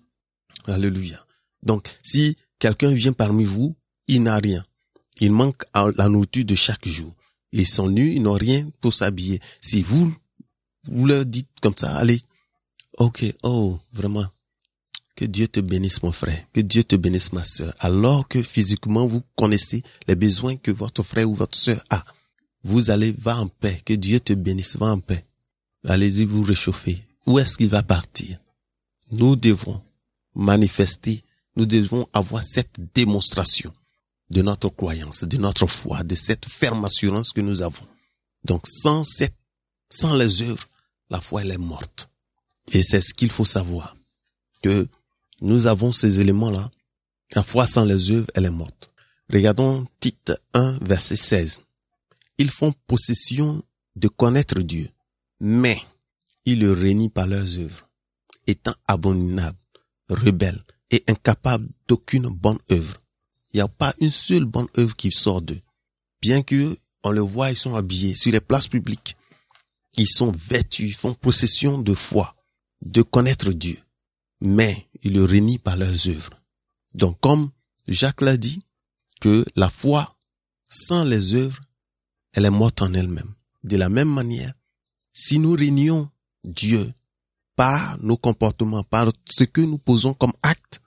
Alléluia. 0.66 1.24
Donc, 1.62 1.88
si 2.02 2.36
quelqu'un 2.58 2.92
vient 2.92 3.12
parmi 3.12 3.44
vous, 3.44 3.76
il 4.08 4.22
n'a 4.22 4.36
rien. 4.36 4.64
Il 5.20 5.32
manque 5.32 5.64
la 5.74 6.08
nourriture 6.08 6.44
de 6.44 6.54
chaque 6.54 6.86
jour. 6.86 7.12
Ils 7.52 7.66
sont 7.66 7.88
nus, 7.88 8.14
ils 8.14 8.22
n'ont 8.22 8.34
rien 8.34 8.68
pour 8.80 8.92
s'habiller. 8.92 9.40
Si 9.60 9.82
vous, 9.82 10.14
vous 10.84 11.06
leur 11.06 11.24
dites 11.24 11.48
comme 11.62 11.76
ça, 11.76 11.96
allez, 11.96 12.20
ok, 12.98 13.24
oh, 13.42 13.78
vraiment, 13.92 14.26
que 15.14 15.24
Dieu 15.24 15.48
te 15.48 15.60
bénisse 15.60 16.02
mon 16.02 16.12
frère, 16.12 16.44
que 16.52 16.60
Dieu 16.60 16.84
te 16.84 16.96
bénisse 16.96 17.32
ma 17.32 17.44
sœur, 17.44 17.74
alors 17.78 18.28
que 18.28 18.42
physiquement 18.42 19.06
vous 19.06 19.22
connaissez 19.36 19.82
les 20.06 20.14
besoins 20.14 20.56
que 20.56 20.70
votre 20.70 21.02
frère 21.02 21.30
ou 21.30 21.34
votre 21.34 21.56
sœur 21.56 21.82
a. 21.88 22.04
Vous 22.62 22.90
allez, 22.90 23.14
va 23.18 23.38
en 23.38 23.48
paix, 23.48 23.80
que 23.84 23.94
Dieu 23.94 24.20
te 24.20 24.34
bénisse, 24.34 24.76
va 24.76 24.86
en 24.86 25.00
paix. 25.00 25.24
Allez-y 25.84 26.24
vous 26.24 26.42
réchauffer. 26.42 27.02
Où 27.26 27.38
est-ce 27.38 27.56
qu'il 27.56 27.68
va 27.68 27.82
partir? 27.82 28.38
Nous 29.12 29.36
devons 29.36 29.80
manifester, 30.34 31.22
nous 31.54 31.64
devons 31.64 32.06
avoir 32.12 32.42
cette 32.42 32.74
démonstration 32.94 33.72
de 34.30 34.42
notre 34.42 34.68
croyance, 34.68 35.24
de 35.24 35.36
notre 35.36 35.66
foi, 35.66 36.02
de 36.02 36.14
cette 36.14 36.46
ferme 36.46 36.84
assurance 36.84 37.32
que 37.32 37.40
nous 37.40 37.62
avons. 37.62 37.86
Donc 38.44 38.66
sans 38.66 39.04
cette, 39.04 39.36
sans 39.88 40.16
les 40.16 40.42
œuvres, 40.42 40.66
la 41.10 41.20
foi 41.20 41.42
elle 41.42 41.52
est 41.52 41.58
morte. 41.58 42.10
Et 42.72 42.82
c'est 42.82 43.00
ce 43.00 43.14
qu'il 43.14 43.30
faut 43.30 43.44
savoir, 43.44 43.96
que 44.62 44.88
nous 45.40 45.66
avons 45.66 45.92
ces 45.92 46.20
éléments-là. 46.20 46.70
La 47.34 47.42
foi 47.42 47.66
sans 47.66 47.84
les 47.84 48.10
œuvres, 48.10 48.26
elle 48.34 48.46
est 48.46 48.50
morte. 48.50 48.90
Regardons 49.32 49.86
Tite 50.00 50.32
1, 50.54 50.78
verset 50.82 51.16
16. 51.16 51.62
Ils 52.38 52.50
font 52.50 52.72
possession 52.86 53.62
de 53.96 54.08
connaître 54.08 54.60
Dieu, 54.60 54.88
mais 55.40 55.80
il 56.44 56.60
le 56.60 56.72
réunit 56.72 57.10
par 57.10 57.26
leurs 57.26 57.58
œuvres, 57.58 57.88
étant 58.46 58.74
abominable, 58.86 59.58
rebelle 60.08 60.62
et 60.90 61.02
incapable 61.08 61.68
d'aucune 61.88 62.28
bonne 62.28 62.58
œuvre. 62.70 62.98
Il 63.56 63.60
n'y 63.60 63.62
a 63.62 63.68
pas 63.68 63.94
une 64.00 64.10
seule 64.10 64.44
bonne 64.44 64.68
œuvre 64.76 64.94
qui 64.94 65.10
sort 65.10 65.40
d'eux. 65.40 65.62
Bien 66.20 66.42
que 66.42 66.76
on 67.02 67.10
le 67.10 67.22
voit, 67.22 67.50
ils 67.50 67.56
sont 67.56 67.74
habillés 67.74 68.14
sur 68.14 68.30
les 68.30 68.42
places 68.42 68.68
publiques. 68.68 69.16
Ils 69.96 70.06
sont 70.06 70.30
vêtus, 70.30 70.92
font 70.92 71.14
possession 71.14 71.78
de 71.78 71.94
foi, 71.94 72.36
de 72.82 73.00
connaître 73.00 73.54
Dieu. 73.54 73.78
Mais 74.42 74.86
ils 75.02 75.14
le 75.14 75.24
réunissent 75.24 75.62
par 75.64 75.78
leurs 75.78 76.06
œuvres. 76.06 76.38
Donc 76.92 77.18
comme 77.20 77.48
Jacques 77.88 78.20
l'a 78.20 78.36
dit, 78.36 78.60
que 79.22 79.42
la 79.56 79.70
foi 79.70 80.18
sans 80.68 81.04
les 81.04 81.32
œuvres, 81.32 81.62
elle 82.34 82.44
est 82.44 82.50
morte 82.50 82.82
en 82.82 82.92
elle-même. 82.92 83.32
De 83.64 83.78
la 83.78 83.88
même 83.88 84.12
manière, 84.12 84.52
si 85.14 85.38
nous 85.38 85.52
réunions 85.52 86.10
Dieu 86.44 86.92
par 87.54 87.96
nos 88.02 88.18
comportements, 88.18 88.84
par 88.84 89.10
ce 89.30 89.44
que 89.44 89.62
nous 89.62 89.78
posons 89.78 90.12
comme 90.12 90.34
acte, 90.42 90.82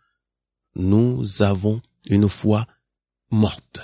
nous 0.75 1.41
avons 1.41 1.81
une 2.07 2.29
foi 2.29 2.65
morte. 3.31 3.81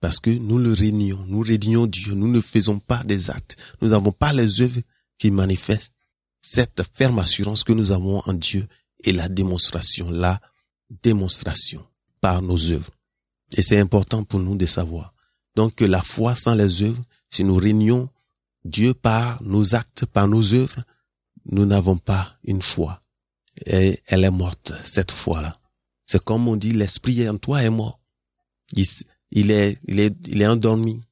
Parce 0.00 0.20
que 0.20 0.30
nous 0.30 0.58
le 0.58 0.72
réunions, 0.72 1.24
nous 1.26 1.40
réunions 1.40 1.86
Dieu, 1.86 2.14
nous 2.14 2.28
ne 2.28 2.40
faisons 2.40 2.78
pas 2.78 3.02
des 3.04 3.30
actes. 3.30 3.56
Nous 3.80 3.88
n'avons 3.88 4.12
pas 4.12 4.32
les 4.32 4.60
œuvres 4.60 4.80
qui 5.18 5.30
manifestent 5.30 5.94
cette 6.40 6.82
ferme 6.94 7.18
assurance 7.18 7.64
que 7.64 7.72
nous 7.72 7.90
avons 7.90 8.22
en 8.26 8.34
Dieu 8.34 8.68
et 9.02 9.12
la 9.12 9.28
démonstration, 9.28 10.10
la 10.10 10.40
démonstration 11.02 11.84
par 12.20 12.42
nos 12.42 12.70
œuvres. 12.70 12.92
Et 13.56 13.62
c'est 13.62 13.80
important 13.80 14.24
pour 14.24 14.40
nous 14.40 14.56
de 14.56 14.66
savoir. 14.66 15.12
Donc 15.54 15.80
la 15.80 16.02
foi 16.02 16.36
sans 16.36 16.54
les 16.54 16.82
œuvres, 16.82 17.02
si 17.30 17.42
nous 17.42 17.56
réunions 17.56 18.08
Dieu 18.64 18.94
par 18.94 19.42
nos 19.42 19.74
actes, 19.74 20.06
par 20.06 20.28
nos 20.28 20.54
œuvres, 20.54 20.82
nous 21.46 21.64
n'avons 21.64 21.96
pas 21.96 22.36
une 22.44 22.62
foi. 22.62 23.02
Et 23.64 24.00
elle 24.06 24.24
est 24.24 24.30
morte, 24.30 24.72
cette 24.84 25.10
foi-là. 25.12 25.52
C'est 26.06 26.22
comme 26.22 26.48
on 26.48 26.56
dit, 26.56 26.72
l'esprit 26.72 27.28
en 27.28 27.36
toi 27.36 27.62
est 27.62 27.70
mort. 27.70 28.00
Il, 28.72 28.84
il, 29.32 29.50
est, 29.50 29.78
il 29.86 30.00
est, 30.00 30.14
il 30.26 30.40
est 30.40 30.46
endormi. 30.46 31.02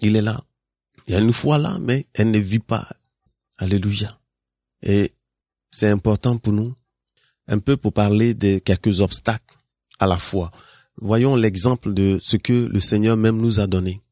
Il 0.00 0.16
est 0.16 0.22
là. 0.22 0.42
Il 1.06 1.14
y 1.14 1.16
a 1.16 1.20
une 1.20 1.32
foi 1.32 1.58
là, 1.58 1.78
mais 1.80 2.06
elle 2.14 2.30
ne 2.30 2.38
vit 2.38 2.58
pas. 2.58 2.86
Alléluia. 3.58 4.18
Et 4.82 5.12
c'est 5.70 5.88
important 5.88 6.36
pour 6.38 6.52
nous, 6.52 6.74
un 7.48 7.58
peu 7.58 7.76
pour 7.76 7.92
parler 7.92 8.34
de 8.34 8.58
quelques 8.58 9.00
obstacles 9.00 9.56
à 9.98 10.06
la 10.06 10.18
foi. 10.18 10.50
Voyons 10.96 11.36
l'exemple 11.36 11.94
de 11.94 12.18
ce 12.20 12.36
que 12.36 12.52
le 12.52 12.80
Seigneur 12.80 13.16
même 13.16 13.38
nous 13.38 13.60
a 13.60 13.66
donné. 13.66 14.02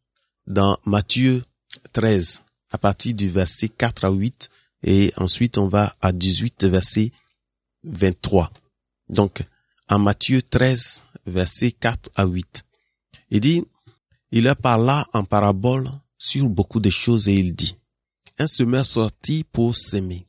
Dans 0.46 0.78
Matthieu 0.86 1.44
13, 1.92 2.42
à 2.72 2.78
partir 2.78 3.14
du 3.14 3.28
verset 3.28 3.68
4 3.68 4.04
à 4.04 4.10
8, 4.10 4.48
et 4.84 5.12
ensuite 5.16 5.58
on 5.58 5.68
va 5.68 5.94
à 6.00 6.12
18, 6.12 6.64
verset 6.64 7.12
23. 7.84 8.50
Donc, 9.08 9.42
en 9.90 9.98
Matthieu 9.98 10.40
13, 10.40 11.04
verset 11.26 11.72
4 11.72 12.10
à 12.14 12.24
8. 12.24 12.64
Il 13.30 13.40
dit, 13.40 13.64
il 14.30 14.44
leur 14.44 14.56
parla 14.56 15.04
en 15.12 15.24
parabole 15.24 15.90
sur 16.16 16.48
beaucoup 16.48 16.78
de 16.78 16.90
choses 16.90 17.28
et 17.28 17.34
il 17.34 17.54
dit, 17.54 17.76
un 18.38 18.46
semeur 18.46 18.86
sortit 18.86 19.42
pour 19.42 19.74
s'aimer. 19.74 20.28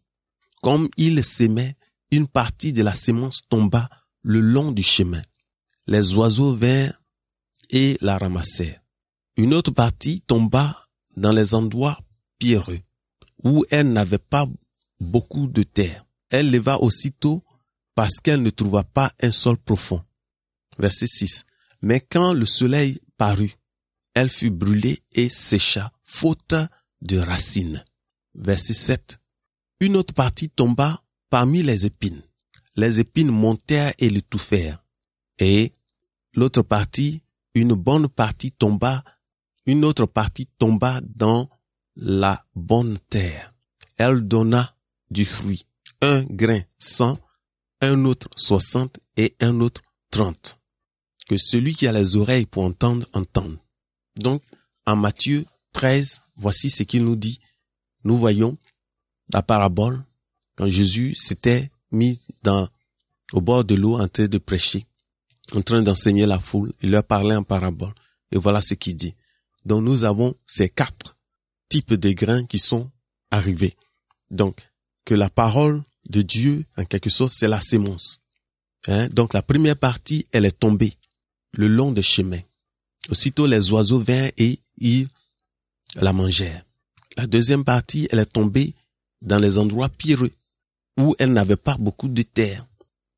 Comme 0.64 0.90
il 0.98 1.24
s'aimait, 1.24 1.76
une 2.10 2.28
partie 2.28 2.74
de 2.74 2.82
la 2.82 2.96
sémence 2.96 3.42
tomba 3.50 3.88
le 4.24 4.40
long 4.40 4.72
du 4.72 4.84
chemin. 4.84 5.22
Les 5.86 6.16
oiseaux 6.16 6.56
vinrent 6.56 7.00
et 7.70 7.98
la 8.02 8.18
ramassèrent. 8.18 8.82
Une 9.38 9.54
autre 9.54 9.72
partie 9.72 10.22
tomba 10.22 10.88
dans 11.18 11.32
les 11.32 11.54
endroits 11.54 12.00
pierreux, 12.40 12.80
où 13.44 13.64
elle 13.70 13.94
n'avait 13.94 14.18
pas 14.18 14.48
beaucoup 15.00 15.46
de 15.48 15.62
terre. 15.64 16.04
Elle 16.30 16.50
leva 16.50 16.80
aussitôt 16.80 17.44
parce 17.96 18.20
qu'elle 18.20 18.42
ne 18.42 18.50
trouva 18.50 18.84
pas 18.84 19.12
un 19.22 19.32
sol 19.32 19.58
profond. 19.58 20.04
Verset 20.78 21.08
6. 21.08 21.46
Mais 21.82 22.00
quand 22.00 22.34
le 22.34 22.46
soleil 22.46 23.00
parut, 23.18 23.56
elle 24.14 24.30
fut 24.30 24.52
brûlée 24.52 25.02
et 25.14 25.30
sécha, 25.30 25.92
faute 26.04 26.56
de 27.02 27.18
racines. 27.18 27.84
Verset 28.36 28.74
7. 28.74 29.20
Une 29.80 29.96
autre 29.96 30.14
partie 30.14 30.50
tomba 30.50 31.02
parmi 31.30 31.64
les 31.64 31.86
épines. 31.86 32.22
Les 32.76 33.00
épines 33.00 33.32
montèrent 33.32 33.94
et 34.00 34.10
l'étouffèrent. 34.10 34.84
Et 35.40 35.74
l'autre 36.36 36.62
partie, 36.62 37.24
une 37.54 37.74
bonne 37.74 38.08
partie 38.08 38.52
tomba, 38.52 39.04
une 39.66 39.84
autre 39.84 40.06
partie 40.06 40.48
tomba 40.58 41.02
dans 41.16 41.50
la 41.96 42.46
bonne 42.56 42.98
terre. 43.10 43.54
Elle 43.98 44.22
donna 44.22 44.76
du 45.10 45.26
fruit, 45.26 45.66
un 46.02 46.24
grain 46.24 46.62
cent, 46.78 47.20
un 47.82 48.06
autre 48.06 48.30
soixante 48.36 49.00
et 49.18 49.36
un 49.40 49.60
autre 49.60 49.82
trente. 50.10 50.58
Que 51.28 51.38
celui 51.38 51.76
qui 51.76 51.88
a 51.88 51.92
les 51.92 52.16
oreilles 52.16 52.46
pour 52.46 52.64
entendre, 52.64 53.08
entende. 53.14 53.58
Donc, 54.20 54.44
en 54.86 54.96
Matthieu 54.96 55.46
13, 55.74 56.22
voici 56.36 56.70
ce 56.70 56.84
qu'il 56.84 57.04
nous 57.04 57.16
dit. 57.16 57.40
Nous 58.04 58.18
voyons 58.18 58.58
la 59.34 59.42
parabole 59.42 60.04
quand 60.56 60.70
Jésus 60.70 61.16
s'était 61.16 61.72
mis 61.92 62.20
dans, 62.44 62.68
au 63.34 63.42
bord 63.42 63.64
de 63.64 63.76
l'eau 63.76 64.00
en 64.00 64.08
train 64.08 64.28
de 64.28 64.38
prêcher, 64.38 64.86
en 65.54 65.62
train 65.62 65.82
d'enseigner 65.82 66.26
la 66.26 66.40
foule. 66.40 66.74
Il 66.82 66.92
leur 66.92 67.04
parlait 67.04 67.36
en 67.36 67.44
parabole. 67.44 67.94
Et 68.32 68.38
voilà 68.38 68.62
ce 68.62 68.74
qu'il 68.74 68.96
dit. 68.96 69.16
Donc 69.66 69.84
nous 69.84 70.04
avons 70.04 70.36
ces 70.46 70.70
quatre 70.70 71.18
types 71.70 71.94
de 71.94 72.12
grains 72.12 72.46
qui 72.46 72.60
sont 72.60 72.92
arrivés. 73.30 73.76
Donc, 74.30 74.58
que 75.06 75.16
la 75.16 75.30
parole 75.30 75.84
de 76.12 76.22
Dieu, 76.22 76.66
en 76.78 76.86
quelque 76.86 77.10
sorte, 77.10 77.34
c'est 77.34 77.48
la 77.48 77.62
sémence. 77.62 78.20
Hein? 78.88 79.08
Donc 79.10 79.34
la 79.34 79.42
première 79.42 79.78
partie, 79.78 80.28
elle 80.32 80.46
est 80.46 80.60
tombée 80.60 80.94
le 81.54 81.68
long 81.68 81.92
des 81.92 82.04
chemins. 82.04 82.42
Aussitôt 83.10 83.48
les 83.48 83.72
oiseaux 83.72 84.00
vinrent 84.00 84.32
et 84.38 84.60
ils 84.78 85.08
la 85.96 86.14
mangèrent. 86.14 86.64
La 87.18 87.28
deuxième 87.28 87.64
partie, 87.64 88.08
elle 88.12 88.20
est 88.20 88.32
tombée 88.32 88.74
dans 89.22 89.40
les 89.40 89.58
endroits 89.58 89.90
pireux, 89.90 90.32
où 90.98 91.16
elle 91.20 91.34
n'avait 91.34 91.56
pas 91.56 91.78
beaucoup 91.78 92.08
de 92.08 92.22
terre. 92.22 92.66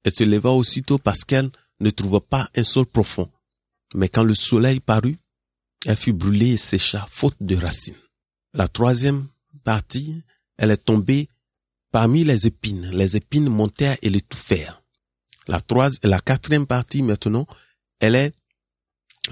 Elle 0.04 0.14
se 0.14 0.24
leva 0.24 0.52
aussitôt 0.52 0.98
parce 0.98 1.24
qu'elle 1.24 1.50
ne 1.80 1.90
trouva 1.90 2.20
pas 2.20 2.50
un 2.56 2.64
sol 2.64 2.86
profond. 2.86 3.30
Mais 3.96 4.10
quand 4.10 4.24
le 4.24 4.36
soleil 4.36 4.80
parut, 4.80 5.18
elle 5.86 5.98
fut 5.98 6.14
brûlée 6.14 6.54
et 6.54 6.58
sécha, 6.58 7.06
faute 7.10 7.36
de 7.40 7.56
racines. 7.56 7.98
La 8.54 8.68
troisième 8.68 9.28
partie, 9.64 10.22
elle 10.58 10.72
est 10.72 10.86
tombée 10.86 11.28
parmi 11.94 12.24
les 12.24 12.48
épines. 12.48 12.90
Les 12.92 13.16
épines 13.16 13.48
montèrent 13.48 13.98
et 14.02 14.10
l'étouffèrent. 14.10 14.82
La 15.48 15.62
troisième, 15.62 16.00
la 16.04 16.20
quatrième 16.20 16.66
partie 16.66 17.04
maintenant, 17.04 17.46
elle 18.00 18.16
est 18.16 18.34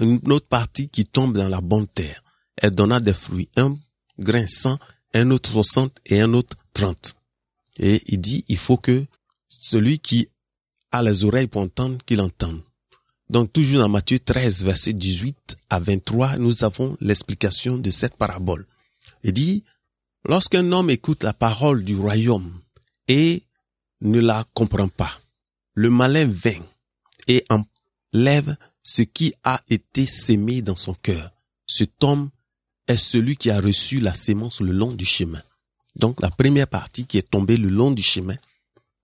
une 0.00 0.20
autre 0.30 0.46
partie 0.46 0.88
qui 0.88 1.04
tombe 1.04 1.36
dans 1.36 1.48
la 1.48 1.60
bonne 1.60 1.88
terre. 1.88 2.22
Elle 2.56 2.70
donna 2.70 3.00
des 3.00 3.12
fruits, 3.12 3.50
un 3.56 3.76
grain 4.18 4.46
cent, 4.46 4.78
un 5.12 5.30
autre 5.32 5.50
soixante 5.50 5.98
et 6.06 6.20
un 6.20 6.32
autre 6.34 6.56
trente. 6.72 7.16
Et 7.80 8.00
il 8.06 8.20
dit, 8.20 8.44
il 8.46 8.58
faut 8.58 8.76
que 8.76 9.04
celui 9.48 9.98
qui 9.98 10.28
a 10.92 11.02
les 11.02 11.24
oreilles 11.24 11.48
pour 11.48 11.62
entendre, 11.62 11.98
qu'il 12.06 12.20
entende. 12.20 12.60
Donc 13.28 13.52
toujours 13.52 13.80
dans 13.80 13.88
Matthieu 13.88 14.20
13, 14.20 14.62
verset 14.62 14.92
18 14.92 15.56
à 15.68 15.80
23, 15.80 16.36
nous 16.36 16.62
avons 16.62 16.96
l'explication 17.00 17.76
de 17.76 17.90
cette 17.90 18.14
parabole. 18.14 18.64
Il 19.24 19.32
dit, 19.32 19.64
lorsqu'un 20.24 20.70
homme 20.72 20.90
écoute 20.90 21.24
la 21.24 21.32
parole 21.32 21.84
du 21.84 21.96
royaume 21.96 22.52
et 23.08 23.42
ne 24.00 24.20
la 24.20 24.44
comprend 24.54 24.88
pas, 24.88 25.20
le 25.74 25.90
malin 25.90 26.26
vient 26.26 26.62
et 27.28 27.44
enlève 27.48 28.56
ce 28.82 29.02
qui 29.02 29.34
a 29.44 29.60
été 29.70 30.06
sémé 30.06 30.62
dans 30.62 30.76
son 30.76 30.94
cœur. 30.94 31.30
Cet 31.66 32.02
homme 32.02 32.30
est 32.88 32.96
celui 32.96 33.36
qui 33.36 33.50
a 33.50 33.60
reçu 33.60 34.00
la 34.00 34.14
sémence 34.14 34.60
le 34.60 34.72
long 34.72 34.92
du 34.92 35.04
chemin. 35.04 35.40
Donc 35.96 36.20
la 36.20 36.30
première 36.30 36.66
partie 36.66 37.06
qui 37.06 37.18
est 37.18 37.30
tombée 37.30 37.56
le 37.56 37.68
long 37.68 37.90
du 37.90 38.02
chemin, 38.02 38.36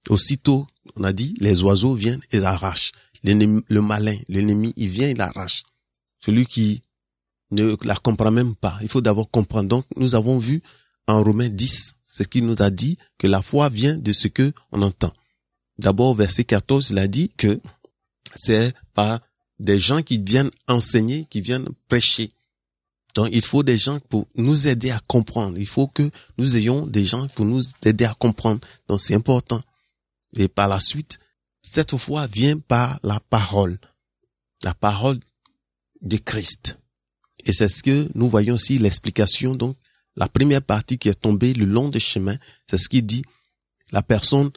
aussitôt, 0.08 0.66
on 0.96 1.04
a 1.04 1.12
dit, 1.12 1.34
les 1.38 1.62
oiseaux 1.62 1.94
viennent 1.94 2.20
et 2.32 2.38
l'arrachent. 2.38 2.92
Le 3.24 3.80
malin, 3.80 4.16
l'ennemi, 4.28 4.72
il 4.76 4.88
vient 4.88 5.08
et 5.08 5.14
l'arrache. 5.14 5.64
Celui 6.20 6.46
qui 6.46 6.82
ne 7.50 7.76
la 7.82 7.96
comprend 7.96 8.30
même 8.30 8.54
pas. 8.54 8.78
Il 8.82 8.88
faut 8.88 9.00
d'abord 9.00 9.28
comprendre. 9.30 9.68
Donc 9.68 9.84
nous 9.96 10.14
avons 10.14 10.38
vu 10.38 10.62
en 11.08 11.22
Romains 11.24 11.48
10, 11.48 11.94
ce 12.04 12.22
qui 12.22 12.42
nous 12.42 12.62
a 12.62 12.70
dit 12.70 12.98
que 13.16 13.26
la 13.26 13.42
foi 13.42 13.68
vient 13.70 13.96
de 13.96 14.12
ce 14.12 14.28
que 14.28 14.52
on 14.70 14.82
entend. 14.82 15.12
D'abord, 15.78 16.14
verset 16.14 16.44
14, 16.44 16.90
il 16.90 16.98
a 16.98 17.08
dit 17.08 17.32
que 17.36 17.60
c'est 18.36 18.74
par 18.94 19.20
des 19.58 19.80
gens 19.80 20.02
qui 20.02 20.18
viennent 20.18 20.50
enseigner, 20.68 21.26
qui 21.30 21.40
viennent 21.40 21.68
prêcher. 21.88 22.32
Donc, 23.14 23.30
il 23.32 23.44
faut 23.44 23.62
des 23.62 23.78
gens 23.78 23.98
pour 24.00 24.28
nous 24.36 24.68
aider 24.68 24.90
à 24.90 25.00
comprendre. 25.06 25.58
Il 25.58 25.66
faut 25.66 25.88
que 25.88 26.08
nous 26.36 26.56
ayons 26.56 26.86
des 26.86 27.04
gens 27.04 27.26
pour 27.28 27.46
nous 27.46 27.62
aider 27.84 28.04
à 28.04 28.14
comprendre. 28.14 28.60
Donc, 28.86 29.00
c'est 29.00 29.14
important. 29.14 29.60
Et 30.36 30.46
par 30.46 30.68
la 30.68 30.78
suite, 30.78 31.18
cette 31.62 31.96
foi 31.96 32.26
vient 32.26 32.58
par 32.58 33.00
la 33.02 33.18
parole. 33.18 33.78
La 34.62 34.74
parole 34.74 35.18
de 36.02 36.16
Christ. 36.16 36.78
Et 37.44 37.52
c'est 37.52 37.68
ce 37.68 37.82
que 37.82 38.08
nous 38.14 38.28
voyons 38.28 38.56
ici, 38.56 38.78
l'explication. 38.78 39.54
Donc, 39.54 39.76
la 40.18 40.28
première 40.28 40.62
partie 40.62 40.98
qui 40.98 41.08
est 41.08 41.20
tombée 41.20 41.54
le 41.54 41.64
long 41.64 41.88
des 41.88 42.00
chemins, 42.00 42.36
c'est 42.68 42.76
ce 42.76 42.88
qu'il 42.88 43.06
dit. 43.06 43.24
la 43.92 44.02
personne, 44.02 44.50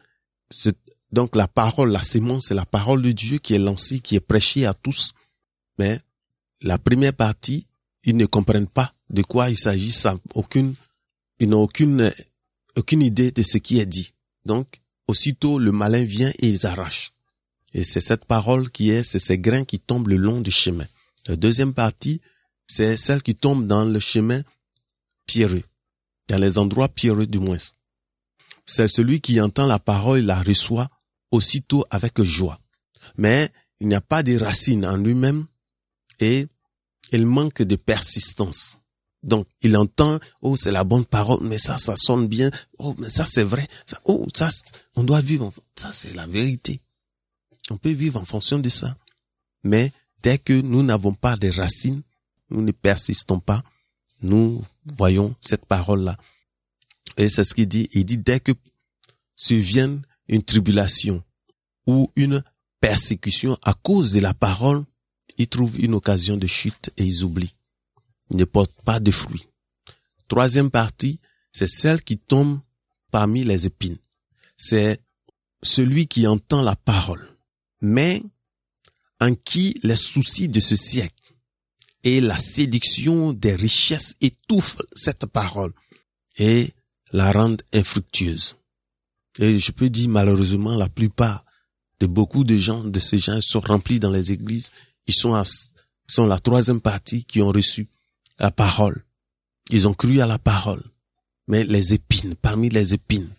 donc 1.11 1.35
la 1.35 1.47
parole, 1.47 1.91
la 1.91 2.01
sémence, 2.01 2.47
c'est 2.47 2.55
la 2.55 2.65
parole 2.65 3.01
de 3.03 3.11
Dieu 3.11 3.37
qui 3.37 3.53
est 3.53 3.59
lancée, 3.59 3.99
qui 3.99 4.15
est 4.15 4.19
prêchée 4.19 4.65
à 4.65 4.73
tous. 4.73 5.13
Mais 5.77 5.99
la 6.61 6.77
première 6.79 7.13
partie, 7.13 7.67
ils 8.03 8.17
ne 8.17 8.25
comprennent 8.25 8.67
pas 8.67 8.93
de 9.11 9.21
quoi 9.21 9.49
il 9.49 9.57
s'agit, 9.57 9.91
ça, 9.91 10.17
aucune, 10.33 10.73
ils 11.39 11.47
n'ont 11.47 11.61
aucune, 11.61 12.11
aucune 12.75 13.03
idée 13.03 13.31
de 13.31 13.43
ce 13.43 13.59
qui 13.59 13.79
est 13.79 13.85
dit. 13.85 14.13
Donc, 14.45 14.81
aussitôt, 15.07 15.59
le 15.59 15.71
malin 15.71 16.03
vient 16.03 16.31
et 16.39 16.49
ils 16.49 16.65
arrachent. 16.65 17.13
Et 17.73 17.83
c'est 17.83 18.01
cette 18.01 18.25
parole 18.25 18.71
qui 18.71 18.89
est, 18.89 19.03
c'est 19.03 19.19
ces 19.19 19.37
grains 19.37 19.63
qui 19.63 19.79
tombent 19.79 20.07
le 20.07 20.17
long 20.17 20.41
du 20.41 20.51
chemin. 20.51 20.87
La 21.27 21.35
deuxième 21.35 21.73
partie, 21.73 22.19
c'est 22.67 22.97
celle 22.97 23.21
qui 23.21 23.35
tombe 23.35 23.67
dans 23.67 23.85
le 23.85 23.99
chemin 23.99 24.41
dans 26.27 26.37
les 26.37 26.57
endroits 26.57 26.89
pierreux 26.89 27.27
du 27.27 27.39
moins. 27.39 27.57
C'est 28.65 28.87
celui 28.87 29.21
qui 29.21 29.41
entend 29.41 29.65
la 29.65 29.79
parole 29.79 30.19
et 30.19 30.23
la 30.23 30.41
reçoit 30.41 30.89
aussitôt 31.31 31.85
avec 31.89 32.21
joie. 32.21 32.59
Mais 33.17 33.49
il 33.79 33.87
n'y 33.87 33.95
a 33.95 34.01
pas 34.01 34.23
de 34.23 34.37
racines 34.37 34.85
en 34.85 34.97
lui-même 34.97 35.45
et 36.19 36.47
il 37.11 37.25
manque 37.25 37.61
de 37.61 37.75
persistance. 37.75 38.77
Donc, 39.23 39.47
il 39.61 39.77
entend, 39.77 40.19
oh, 40.41 40.55
c'est 40.55 40.71
la 40.71 40.83
bonne 40.83 41.05
parole, 41.05 41.39
mais 41.41 41.57
ça, 41.57 41.77
ça 41.77 41.95
sonne 41.95 42.27
bien. 42.27 42.49
Oh, 42.79 42.95
mais 42.97 43.09
ça, 43.09 43.25
c'est 43.25 43.43
vrai. 43.43 43.67
oh, 44.05 44.25
ça, 44.33 44.49
on 44.95 45.03
doit 45.03 45.21
vivre. 45.21 45.51
Ça, 45.75 45.91
c'est 45.91 46.13
la 46.13 46.25
vérité. 46.25 46.81
On 47.69 47.77
peut 47.77 47.91
vivre 47.91 48.19
en 48.19 48.25
fonction 48.25 48.57
de 48.57 48.69
ça. 48.69 48.95
Mais 49.63 49.91
dès 50.23 50.39
que 50.39 50.53
nous 50.53 50.81
n'avons 50.81 51.13
pas 51.13 51.37
de 51.37 51.49
racines, 51.49 52.01
nous 52.49 52.61
ne 52.61 52.71
persistons 52.71 53.39
pas, 53.39 53.63
nous 54.21 54.63
voyons 54.97 55.35
cette 55.41 55.65
parole-là. 55.65 56.17
Et 57.17 57.29
c'est 57.29 57.43
ce 57.43 57.53
qu'il 57.53 57.67
dit. 57.67 57.89
Il 57.93 58.05
dit, 58.05 58.17
dès 58.17 58.39
que 58.39 58.51
survienne 59.35 60.01
une 60.27 60.43
tribulation 60.43 61.23
ou 61.87 62.11
une 62.15 62.43
persécution 62.79 63.57
à 63.63 63.73
cause 63.73 64.11
de 64.11 64.19
la 64.19 64.33
parole, 64.33 64.83
ils 65.37 65.47
trouvent 65.47 65.79
une 65.79 65.93
occasion 65.93 66.37
de 66.37 66.47
chute 66.47 66.91
et 66.97 67.05
ils 67.05 67.23
oublient. 67.23 67.53
Ils 68.29 68.37
ne 68.37 68.45
portent 68.45 68.81
pas 68.85 68.99
de 68.99 69.11
fruits. 69.11 69.47
Troisième 70.27 70.71
partie, 70.71 71.19
c'est 71.51 71.67
celle 71.67 72.03
qui 72.03 72.17
tombe 72.17 72.59
parmi 73.11 73.43
les 73.43 73.65
épines. 73.65 73.97
C'est 74.57 75.01
celui 75.61 76.07
qui 76.07 76.27
entend 76.27 76.61
la 76.61 76.75
parole, 76.75 77.27
mais 77.81 78.23
en 79.19 79.33
qui 79.35 79.79
les 79.83 79.95
soucis 79.95 80.49
de 80.49 80.59
ce 80.59 80.75
siècle? 80.75 81.20
Et 82.03 82.21
la 82.21 82.39
séduction 82.39 83.33
des 83.33 83.55
richesses 83.55 84.15
étouffent 84.21 84.81
cette 84.93 85.25
parole 85.25 85.71
et 86.37 86.73
la 87.11 87.31
rendent 87.31 87.61
infructueuse. 87.73 88.57
Et 89.39 89.57
je 89.57 89.71
peux 89.71 89.89
dire 89.89 90.09
malheureusement 90.09 90.75
la 90.75 90.89
plupart 90.89 91.45
de 91.99 92.07
beaucoup 92.07 92.43
de 92.43 92.57
gens, 92.57 92.83
de 92.83 92.99
ces 92.99 93.19
gens 93.19 93.39
sont 93.41 93.59
remplis 93.59 93.99
dans 93.99 94.11
les 94.11 94.31
églises, 94.31 94.71
ils 95.07 95.13
sont, 95.13 95.41
sont 96.07 96.25
la 96.25 96.39
troisième 96.39 96.81
partie 96.81 97.23
qui 97.23 97.41
ont 97.41 97.51
reçu 97.51 97.87
la 98.39 98.51
parole. 98.51 99.03
Ils 99.69 99.87
ont 99.87 99.93
cru 99.93 100.19
à 100.19 100.25
la 100.25 100.39
parole. 100.39 100.83
Mais 101.47 101.63
les 101.63 101.93
épines, 101.93 102.35
parmi 102.35 102.69
les 102.69 102.93
épines, 102.93 103.29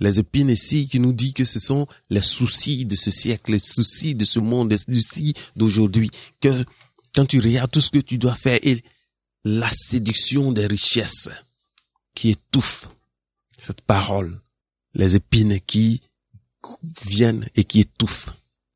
les 0.00 0.18
épines 0.18 0.50
ici 0.50 0.88
qui 0.88 0.98
nous 0.98 1.12
dit 1.12 1.32
que 1.32 1.44
ce 1.44 1.60
sont 1.60 1.86
les 2.10 2.22
soucis 2.22 2.84
de 2.84 2.96
ce 2.96 3.10
siècle, 3.10 3.52
les 3.52 3.58
soucis 3.58 4.14
de 4.14 4.24
ce 4.24 4.38
monde, 4.38 4.72
les 4.72 4.78
soucis 4.78 5.34
d'aujourd'hui, 5.56 6.10
que 6.40 6.64
quand 7.14 7.26
tu 7.26 7.40
regardes 7.40 7.70
tout 7.70 7.80
ce 7.80 7.90
que 7.90 7.98
tu 7.98 8.18
dois 8.18 8.34
faire 8.34 8.58
et 8.62 8.82
la 9.44 9.70
séduction 9.72 10.52
des 10.52 10.66
richesses 10.66 11.28
qui 12.14 12.30
étouffe 12.30 12.88
cette 13.56 13.82
parole, 13.82 14.40
les 14.94 15.16
épines 15.16 15.60
qui 15.60 16.02
viennent 17.04 17.46
et 17.54 17.64
qui 17.64 17.80
étouffent 17.80 18.30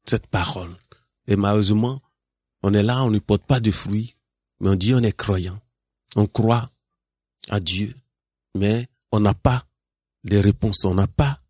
cette 0.04 0.26
parole. 0.26 0.70
Et 1.26 1.36
malheureusement, 1.36 2.00
on 2.62 2.74
est 2.74 2.82
là, 2.82 3.04
on 3.04 3.10
ne 3.10 3.18
porte 3.18 3.44
pas 3.44 3.60
de 3.60 3.70
fruits, 3.70 4.14
mais 4.60 4.70
on 4.70 4.74
dit 4.74 4.94
on 4.94 5.02
est 5.02 5.16
croyant. 5.16 5.58
On 6.16 6.26
croit 6.26 6.68
à 7.50 7.60
Dieu, 7.60 7.94
mais 8.54 8.86
on 9.12 9.20
n'a 9.20 9.34
pas 9.34 9.66
de 10.24 10.38
réponses, 10.38 10.84
on 10.84 10.94
n'a 10.94 11.06
pas 11.06 11.40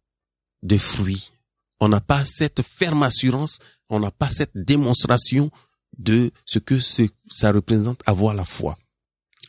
de 0.62 0.78
fruits. 0.78 1.32
On 1.80 1.88
n'a 1.88 2.00
pas 2.00 2.24
cette 2.24 2.62
ferme 2.62 3.02
assurance, 3.04 3.58
on 3.88 4.00
n'a 4.00 4.10
pas 4.10 4.30
cette 4.30 4.56
démonstration 4.56 5.50
de 5.98 6.30
ce 6.44 6.58
que 6.58 6.78
ça 6.80 7.52
représente 7.52 8.00
avoir 8.06 8.34
la 8.34 8.44
foi. 8.44 8.78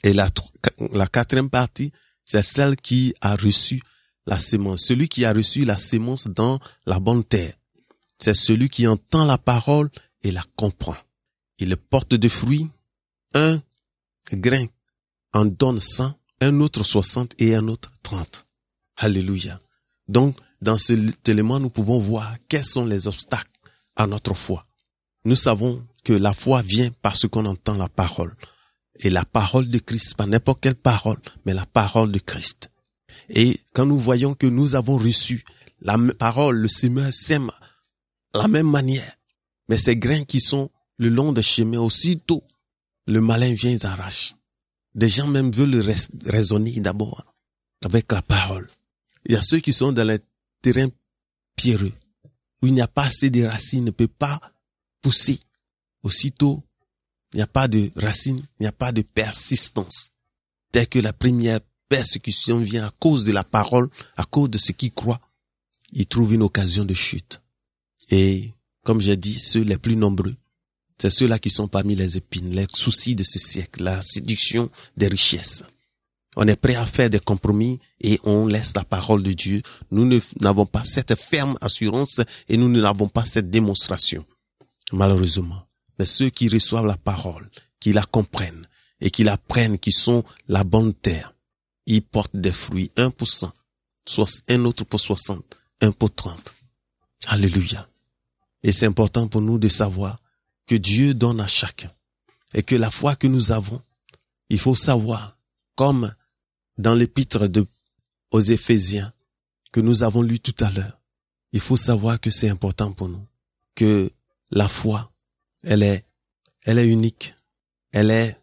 Et 0.03 0.13
la, 0.13 0.27
la 0.93 1.07
quatrième 1.07 1.49
partie, 1.49 1.91
c'est 2.25 2.43
celle 2.43 2.75
qui 2.75 3.13
a 3.21 3.35
reçu 3.35 3.81
la 4.25 4.39
sémence. 4.39 4.83
Celui 4.85 5.07
qui 5.07 5.25
a 5.25 5.33
reçu 5.33 5.65
la 5.65 5.77
sémence 5.77 6.27
dans 6.27 6.59
la 6.85 6.99
bonne 6.99 7.23
terre. 7.23 7.53
C'est 8.19 8.35
celui 8.35 8.69
qui 8.69 8.87
entend 8.87 9.25
la 9.25 9.37
parole 9.37 9.89
et 10.23 10.31
la 10.31 10.43
comprend. 10.55 10.95
Il 11.57 11.75
porte 11.77 12.15
des 12.15 12.29
fruits. 12.29 12.67
Un 13.35 13.61
grain 14.33 14.65
en 15.33 15.45
donne 15.45 15.79
100, 15.79 16.13
un 16.41 16.59
autre 16.61 16.83
60 16.83 17.35
et 17.39 17.55
un 17.55 17.67
autre 17.67 17.91
30. 18.03 18.45
Alléluia. 18.97 19.59
Donc, 20.07 20.35
dans 20.61 20.77
cet 20.77 21.29
élément, 21.29 21.59
nous 21.59 21.69
pouvons 21.69 21.99
voir 21.99 22.35
quels 22.47 22.63
sont 22.63 22.85
les 22.85 23.07
obstacles 23.07 23.49
à 23.95 24.07
notre 24.07 24.33
foi. 24.33 24.63
Nous 25.25 25.35
savons 25.35 25.85
que 26.03 26.13
la 26.13 26.33
foi 26.33 26.61
vient 26.61 26.89
parce 27.01 27.27
qu'on 27.27 27.45
entend 27.45 27.75
la 27.75 27.89
parole. 27.89 28.33
Et 29.01 29.09
la 29.09 29.25
parole 29.25 29.67
de 29.69 29.79
Christ, 29.79 30.15
pas 30.15 30.25
n'importe 30.25 30.61
quelle 30.61 30.75
parole, 30.75 31.19
mais 31.45 31.53
la 31.53 31.65
parole 31.65 32.11
de 32.11 32.19
Christ. 32.19 32.69
Et 33.29 33.59
quand 33.73 33.85
nous 33.85 33.99
voyons 33.99 34.33
que 34.33 34.47
nous 34.47 34.75
avons 34.75 34.97
reçu 34.97 35.45
la 35.81 35.97
parole, 36.17 36.57
le 36.57 36.67
semeur 36.67 37.13
sème 37.13 37.51
la 38.33 38.47
même 38.47 38.69
manière. 38.69 39.15
Mais 39.69 39.77
ces 39.77 39.97
grains 39.97 40.25
qui 40.25 40.41
sont 40.41 40.69
le 40.97 41.09
long 41.09 41.31
des 41.31 41.43
chemins, 41.43 41.79
aussitôt, 41.79 42.43
le 43.07 43.21
malin 43.21 43.53
vient 43.53 43.75
et 43.75 43.85
arrache. 43.85 44.35
Des 44.95 45.09
gens 45.09 45.27
même 45.27 45.51
veulent 45.51 45.83
raisonner 46.25 46.79
d'abord 46.79 47.23
avec 47.85 48.11
la 48.11 48.21
parole. 48.21 48.67
Il 49.25 49.33
y 49.33 49.35
a 49.35 49.41
ceux 49.41 49.59
qui 49.59 49.73
sont 49.73 49.91
dans 49.91 50.07
les 50.07 50.19
terrains 50.61 50.89
pierreux, 51.55 51.93
où 52.61 52.67
il 52.67 52.73
n'y 52.73 52.81
a 52.81 52.87
pas 52.87 53.03
assez 53.03 53.29
de 53.29 53.45
racines, 53.45 53.85
ne 53.85 53.91
peut 53.91 54.07
pas 54.07 54.41
pousser. 55.01 55.39
Aussitôt, 56.03 56.63
il 57.33 57.37
n'y 57.37 57.43
a 57.43 57.47
pas 57.47 57.67
de 57.67 57.91
racines, 57.95 58.39
il 58.59 58.63
n'y 58.63 58.67
a 58.67 58.71
pas 58.71 58.91
de 58.91 59.01
persistance. 59.01 60.09
Dès 60.73 60.85
que 60.85 60.99
la 60.99 61.13
première 61.13 61.59
persécution 61.87 62.59
vient 62.59 62.87
à 62.87 62.91
cause 62.99 63.23
de 63.23 63.31
la 63.31 63.43
parole, 63.43 63.89
à 64.17 64.25
cause 64.25 64.49
de 64.49 64.57
ce 64.57 64.71
qu'ils 64.71 64.93
croient, 64.93 65.21
ils 65.91 66.05
trouvent 66.05 66.33
une 66.33 66.43
occasion 66.43 66.85
de 66.85 66.93
chute. 66.93 67.41
Et, 68.11 68.53
comme 68.83 69.01
j'ai 69.01 69.17
dit, 69.17 69.37
ceux 69.37 69.61
les 69.61 69.77
plus 69.77 69.95
nombreux, 69.95 70.35
c'est 70.99 71.09
ceux-là 71.09 71.39
qui 71.39 71.49
sont 71.49 71.67
parmi 71.67 71.95
les 71.95 72.17
épines, 72.17 72.53
les 72.53 72.67
soucis 72.73 73.15
de 73.15 73.23
ce 73.23 73.39
siècle, 73.39 73.83
la 73.83 74.01
séduction 74.01 74.69
des 74.97 75.07
richesses. 75.07 75.63
On 76.35 76.47
est 76.47 76.55
prêt 76.55 76.75
à 76.75 76.85
faire 76.85 77.09
des 77.09 77.19
compromis 77.19 77.79
et 78.01 78.19
on 78.23 78.47
laisse 78.47 78.73
la 78.75 78.83
parole 78.83 79.23
de 79.23 79.33
Dieu. 79.33 79.61
Nous 79.91 80.07
n'avons 80.41 80.65
pas 80.65 80.83
cette 80.83 81.15
ferme 81.15 81.57
assurance 81.61 82.21
et 82.47 82.57
nous 82.57 82.69
n'avons 82.69 83.07
pas 83.07 83.25
cette 83.25 83.49
démonstration. 83.49 84.25
Malheureusement. 84.91 85.68
Mais 85.99 86.05
ceux 86.05 86.29
qui 86.29 86.47
reçoivent 86.47 86.85
la 86.85 86.97
parole, 86.97 87.49
qui 87.79 87.93
la 87.93 88.03
comprennent 88.03 88.65
et 89.01 89.11
qui 89.11 89.23
la 89.23 89.37
prennent, 89.37 89.77
qui 89.77 89.91
sont 89.91 90.23
la 90.47 90.63
bonne 90.63 90.93
terre, 90.93 91.33
ils 91.85 92.01
portent 92.01 92.35
des 92.35 92.53
fruits, 92.53 92.91
un 92.97 93.11
pour 93.11 93.27
cent, 93.27 93.51
soit 94.07 94.41
un 94.47 94.65
autre 94.65 94.85
pour 94.85 94.99
soixante, 94.99 95.57
un 95.81 95.91
pour 95.91 96.13
trente. 96.13 96.53
Alléluia. 97.27 97.87
Et 98.63 98.71
c'est 98.71 98.85
important 98.85 99.27
pour 99.27 99.41
nous 99.41 99.59
de 99.59 99.67
savoir 99.67 100.19
que 100.65 100.75
Dieu 100.75 101.13
donne 101.13 101.39
à 101.39 101.47
chacun. 101.47 101.91
Et 102.53 102.63
que 102.63 102.75
la 102.75 102.91
foi 102.91 103.15
que 103.15 103.27
nous 103.27 103.51
avons, 103.51 103.81
il 104.49 104.59
faut 104.59 104.75
savoir, 104.75 105.37
comme 105.75 106.13
dans 106.77 106.95
l'épître 106.95 107.47
de, 107.47 107.65
aux 108.31 108.41
Éphésiens 108.41 109.13
que 109.71 109.79
nous 109.79 110.01
avons 110.03 110.21
lu 110.21 110.39
tout 110.39 110.55
à 110.59 110.71
l'heure, 110.71 110.99
il 111.51 111.59
faut 111.59 111.77
savoir 111.77 112.19
que 112.19 112.31
c'est 112.31 112.49
important 112.49 112.91
pour 112.91 113.09
nous, 113.09 113.25
que 113.75 114.11
la 114.51 114.67
foi, 114.67 115.11
elle 115.63 115.83
est, 115.83 116.03
elle 116.63 116.79
est 116.79 116.87
unique, 116.87 117.33
elle 117.91 118.11
est 118.11 118.37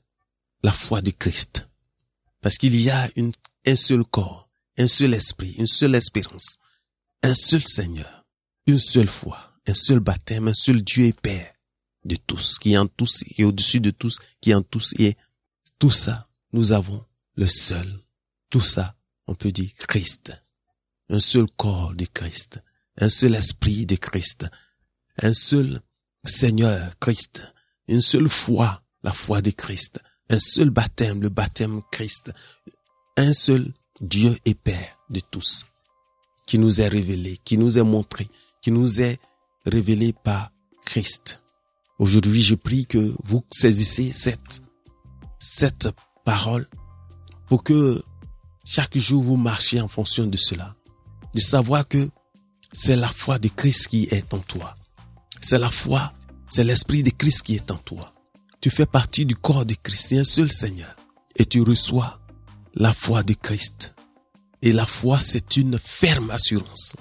la 0.62 0.72
foi 0.72 1.02
de 1.02 1.10
Christ. 1.10 1.68
Parce 2.40 2.58
qu'il 2.58 2.80
y 2.80 2.90
a 2.90 3.08
une, 3.16 3.32
un 3.66 3.76
seul 3.76 4.04
corps, 4.04 4.48
un 4.78 4.88
seul 4.88 5.14
esprit, 5.14 5.52
une 5.58 5.66
seule 5.66 5.94
espérance, 5.94 6.58
un 7.22 7.34
seul 7.34 7.62
Seigneur, 7.62 8.26
une 8.66 8.78
seule 8.78 9.08
foi, 9.08 9.54
un 9.66 9.74
seul 9.74 10.00
baptême, 10.00 10.48
un 10.48 10.54
seul 10.54 10.82
Dieu 10.82 11.04
et 11.04 11.12
Père 11.12 11.52
de 12.04 12.16
tous, 12.16 12.58
qui 12.58 12.76
en 12.78 12.86
tous 12.86 13.24
et 13.36 13.44
au-dessus 13.44 13.80
de 13.80 13.90
tous, 13.90 14.18
qui 14.40 14.54
en 14.54 14.62
tous 14.62 14.94
et 14.98 15.16
tout 15.78 15.90
ça, 15.90 16.26
nous 16.52 16.72
avons 16.72 17.04
le 17.34 17.48
seul. 17.48 18.00
Tout 18.48 18.60
ça, 18.60 18.96
on 19.26 19.34
peut 19.34 19.52
dire 19.52 19.70
Christ. 19.88 20.32
Un 21.08 21.20
seul 21.20 21.46
corps 21.56 21.94
de 21.94 22.06
Christ. 22.06 22.62
Un 22.98 23.08
seul 23.08 23.34
esprit 23.34 23.86
de 23.86 23.96
Christ. 23.96 24.46
Un 25.20 25.34
seul 25.34 25.80
Seigneur 26.26 26.98
Christ. 26.98 27.42
Une 27.88 28.02
seule 28.02 28.28
foi, 28.28 28.82
la 29.02 29.12
foi 29.12 29.42
de 29.42 29.50
Christ. 29.50 30.00
Un 30.28 30.38
seul 30.38 30.70
baptême, 30.70 31.22
le 31.22 31.28
baptême 31.28 31.80
Christ. 31.90 32.32
Un 33.16 33.32
seul 33.32 33.72
Dieu 34.00 34.36
et 34.44 34.54
Père 34.54 34.98
de 35.08 35.20
tous. 35.20 35.64
qui 36.46 36.58
nous 36.58 36.80
est 36.80 36.88
révélé, 36.88 37.38
qui 37.44 37.58
nous 37.58 37.78
est 37.78 37.84
montré, 37.84 38.28
qui 38.62 38.70
nous 38.70 39.00
est 39.00 39.18
révélé 39.66 40.12
par 40.12 40.52
Christ. 40.84 41.40
Aujourd'hui, 41.98 42.42
je 42.42 42.54
prie 42.54 42.86
que 42.86 43.14
vous 43.24 43.44
saisissez 43.50 44.12
cette, 44.12 44.62
cette 45.38 45.88
parole 46.24 46.66
pour 47.48 47.64
que 47.64 48.02
chaque 48.64 48.96
jour 48.96 49.22
vous 49.22 49.36
marchiez 49.36 49.80
en 49.80 49.88
fonction 49.88 50.26
de 50.26 50.36
cela. 50.36 50.76
De 51.34 51.40
savoir 51.40 51.86
que 51.86 52.08
c'est 52.72 52.96
la 52.96 53.08
foi 53.08 53.38
de 53.38 53.48
Christ 53.48 53.88
qui 53.88 54.04
est 54.04 54.32
en 54.32 54.38
toi. 54.38 54.74
C'est 55.48 55.60
la 55.60 55.70
foi, 55.70 56.12
c'est 56.48 56.64
l'esprit 56.64 57.04
de 57.04 57.10
Christ 57.10 57.42
qui 57.42 57.54
est 57.54 57.70
en 57.70 57.76
toi. 57.76 58.12
Tu 58.60 58.68
fais 58.68 58.84
partie 58.84 59.24
du 59.24 59.36
corps 59.36 59.64
de 59.64 59.76
Christ, 59.80 60.12
un 60.14 60.24
seul 60.24 60.50
Seigneur. 60.50 60.92
Et 61.36 61.44
tu 61.44 61.62
reçois 61.62 62.18
la 62.74 62.92
foi 62.92 63.22
de 63.22 63.32
Christ. 63.34 63.94
Et 64.60 64.72
la 64.72 64.86
foi, 64.86 65.20
c'est 65.20 65.56
une 65.56 65.78
ferme 65.78 66.32
assurance. 66.32 66.96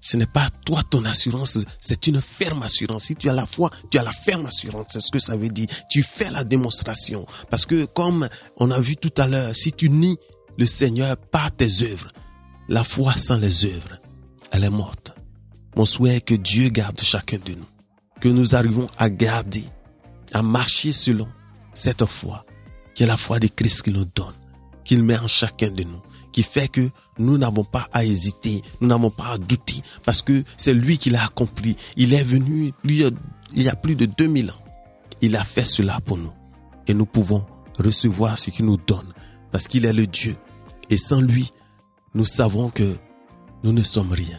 Ce 0.00 0.16
n'est 0.16 0.26
pas 0.26 0.50
toi 0.64 0.84
ton 0.88 1.04
assurance, 1.04 1.58
c'est 1.80 2.06
une 2.06 2.22
ferme 2.22 2.62
assurance. 2.62 3.06
Si 3.06 3.16
tu 3.16 3.28
as 3.28 3.32
la 3.32 3.44
foi, 3.44 3.70
tu 3.90 3.98
as 3.98 4.04
la 4.04 4.12
ferme 4.12 4.46
assurance. 4.46 4.86
C'est 4.90 5.00
ce 5.00 5.10
que 5.10 5.18
ça 5.18 5.34
veut 5.34 5.48
dire. 5.48 5.66
Tu 5.90 6.04
fais 6.04 6.30
la 6.30 6.44
démonstration. 6.44 7.26
Parce 7.50 7.66
que 7.66 7.86
comme 7.86 8.28
on 8.58 8.70
a 8.70 8.80
vu 8.80 8.96
tout 8.98 9.14
à 9.16 9.26
l'heure, 9.26 9.56
si 9.56 9.72
tu 9.72 9.90
nies 9.90 10.16
le 10.58 10.66
Seigneur 10.68 11.16
par 11.16 11.50
tes 11.50 11.82
œuvres, 11.82 12.12
la 12.68 12.84
foi 12.84 13.16
sans 13.16 13.38
les 13.38 13.64
œuvres, 13.64 13.98
elle 14.52 14.62
est 14.62 14.70
morte. 14.70 15.10
Mon 15.74 15.86
souhait 15.86 16.18
est 16.18 16.20
que 16.20 16.34
Dieu 16.36 16.68
garde 16.68 17.00
chacun 17.00 17.38
de 17.44 17.54
nous. 17.54 17.66
Que 18.20 18.28
nous 18.28 18.54
arrivons 18.54 18.88
à 18.98 19.08
garder, 19.08 19.64
à 20.32 20.42
marcher 20.42 20.92
selon 20.92 21.28
cette 21.74 22.04
foi, 22.04 22.44
qui 22.94 23.02
est 23.02 23.06
la 23.06 23.16
foi 23.16 23.38
de 23.38 23.46
Christ 23.46 23.82
qu'il 23.82 23.94
nous 23.94 24.04
donne, 24.04 24.34
qu'il 24.84 25.02
met 25.02 25.18
en 25.18 25.28
chacun 25.28 25.70
de 25.70 25.84
nous 25.84 26.00
qui 26.32 26.42
fait 26.42 26.68
que 26.68 26.88
nous 27.18 27.38
n'avons 27.38 27.64
pas 27.64 27.88
à 27.92 28.04
hésiter, 28.04 28.62
nous 28.80 28.88
n'avons 28.88 29.10
pas 29.10 29.28
à 29.32 29.38
douter, 29.38 29.82
parce 30.04 30.22
que 30.22 30.42
c'est 30.56 30.74
lui 30.74 30.98
qui 30.98 31.10
l'a 31.10 31.24
accompli. 31.24 31.76
Il 31.96 32.14
est 32.14 32.22
venu 32.22 32.72
il 32.84 33.62
y 33.62 33.68
a 33.68 33.76
plus 33.76 33.96
de 33.96 34.06
2000 34.06 34.50
ans. 34.50 34.64
Il 35.20 35.36
a 35.36 35.44
fait 35.44 35.64
cela 35.64 36.00
pour 36.00 36.16
nous. 36.16 36.32
Et 36.86 36.94
nous 36.94 37.06
pouvons 37.06 37.44
recevoir 37.78 38.38
ce 38.38 38.50
qu'il 38.50 38.66
nous 38.66 38.78
donne, 38.78 39.12
parce 39.52 39.66
qu'il 39.68 39.84
est 39.84 39.92
le 39.92 40.06
Dieu. 40.06 40.36
Et 40.88 40.96
sans 40.96 41.20
lui, 41.20 41.50
nous 42.14 42.24
savons 42.24 42.70
que 42.70 42.96
nous 43.62 43.72
ne 43.72 43.82
sommes 43.82 44.12
rien. 44.12 44.38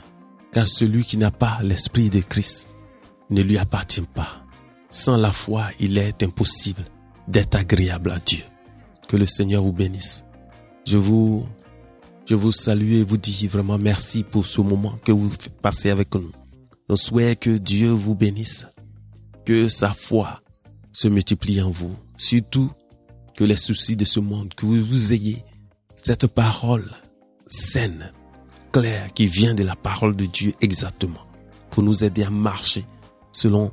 Car 0.52 0.68
celui 0.68 1.06
qui 1.06 1.18
n'a 1.18 1.32
pas 1.32 1.60
l'Esprit 1.62 2.10
de 2.10 2.20
Christ 2.20 2.68
ne 3.32 3.42
lui 3.42 3.58
appartient 3.58 4.02
pas. 4.02 4.46
Sans 4.90 5.18
la 5.18 5.32
foi, 5.32 5.66
il 5.80 5.98
est 5.98 6.22
impossible 6.22 6.84
d'être 7.28 7.56
agréable 7.56 8.12
à 8.12 8.20
Dieu. 8.20 8.44
Que 9.08 9.18
le 9.18 9.26
Seigneur 9.26 9.64
vous 9.64 9.74
bénisse. 9.74 10.24
Je 10.86 10.98
vous 10.98 11.46
je 12.26 12.36
vous 12.36 12.52
salue 12.52 12.94
et 12.94 13.04
vous 13.04 13.18
dis 13.18 13.48
vraiment 13.48 13.78
merci 13.78 14.24
pour 14.24 14.46
ce 14.46 14.62
moment 14.62 14.98
que 15.04 15.12
vous 15.12 15.30
passez 15.62 15.90
avec 15.90 16.14
nous. 16.16 16.32
Nous 16.88 16.96
souhaitons 16.96 17.40
que 17.40 17.58
Dieu 17.58 17.90
vous 17.90 18.16
bénisse, 18.16 18.68
que 19.46 19.68
sa 19.68 19.92
foi 19.92 20.42
se 20.92 21.08
multiplie 21.08 21.62
en 21.62 21.72
vous, 21.72 21.94
surtout 22.18 22.72
que 23.36 23.44
les 23.44 23.58
soucis 23.58 23.96
de 23.96 24.06
ce 24.06 24.20
monde, 24.20 24.54
que 24.54 24.66
vous 24.66 25.14
ayez 25.14 25.44
cette 26.02 26.28
parole 26.28 26.90
saine, 27.48 28.12
claire, 28.72 29.14
qui 29.14 29.26
vient 29.26 29.54
de 29.54 29.64
la 29.64 29.76
parole 29.76 30.16
de 30.16 30.26
Dieu 30.26 30.54
exactement, 30.62 31.26
pour 31.70 31.84
nous 31.84 32.04
aider 32.04 32.24
à 32.24 32.30
marcher 32.30 32.86
selon 33.32 33.72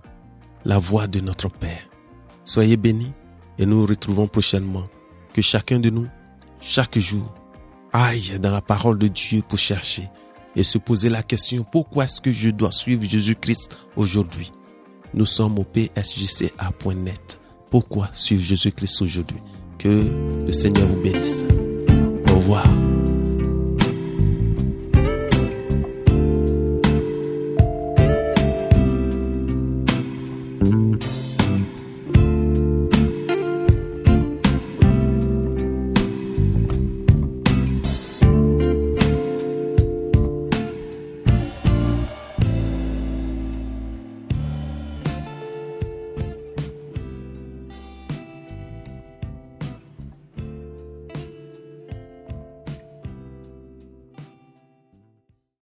la 0.65 0.79
voie 0.79 1.07
de 1.07 1.21
notre 1.21 1.49
Père. 1.49 1.89
Soyez 2.45 2.77
bénis 2.77 3.13
et 3.59 3.67
nous 3.67 3.81
nous 3.81 3.87
retrouvons 3.87 4.27
prochainement. 4.27 4.87
Que 5.33 5.43
chacun 5.43 5.79
de 5.79 5.91
nous, 5.91 6.07
chaque 6.61 6.99
jour, 6.99 7.33
aille 7.93 8.39
dans 8.41 8.53
la 8.53 8.61
parole 8.61 8.99
de 8.99 9.09
Dieu 9.09 9.43
pour 9.47 9.59
chercher 9.59 10.09
et 10.57 10.65
se 10.65 10.79
poser 10.79 11.09
la 11.09 11.23
question 11.23 11.65
pourquoi 11.71 12.05
est-ce 12.05 12.21
que 12.21 12.33
je 12.33 12.51
dois 12.51 12.71
suivre 12.71 13.05
Jésus-Christ 13.05 13.79
aujourd'hui? 13.97 14.51
Nous 15.15 15.27
sommes 15.27 15.59
au 15.59 15.65
psjca.net. 15.65 17.41
Pourquoi 17.71 18.11
suivre 18.13 18.43
Jésus-Christ 18.43 19.03
aujourd'hui? 19.03 19.39
Que 19.79 20.45
le 20.47 20.53
Seigneur 20.53 20.87
vous 20.89 21.01
bénisse. 21.01 21.45
Au 22.31 22.35
revoir. 22.35 22.67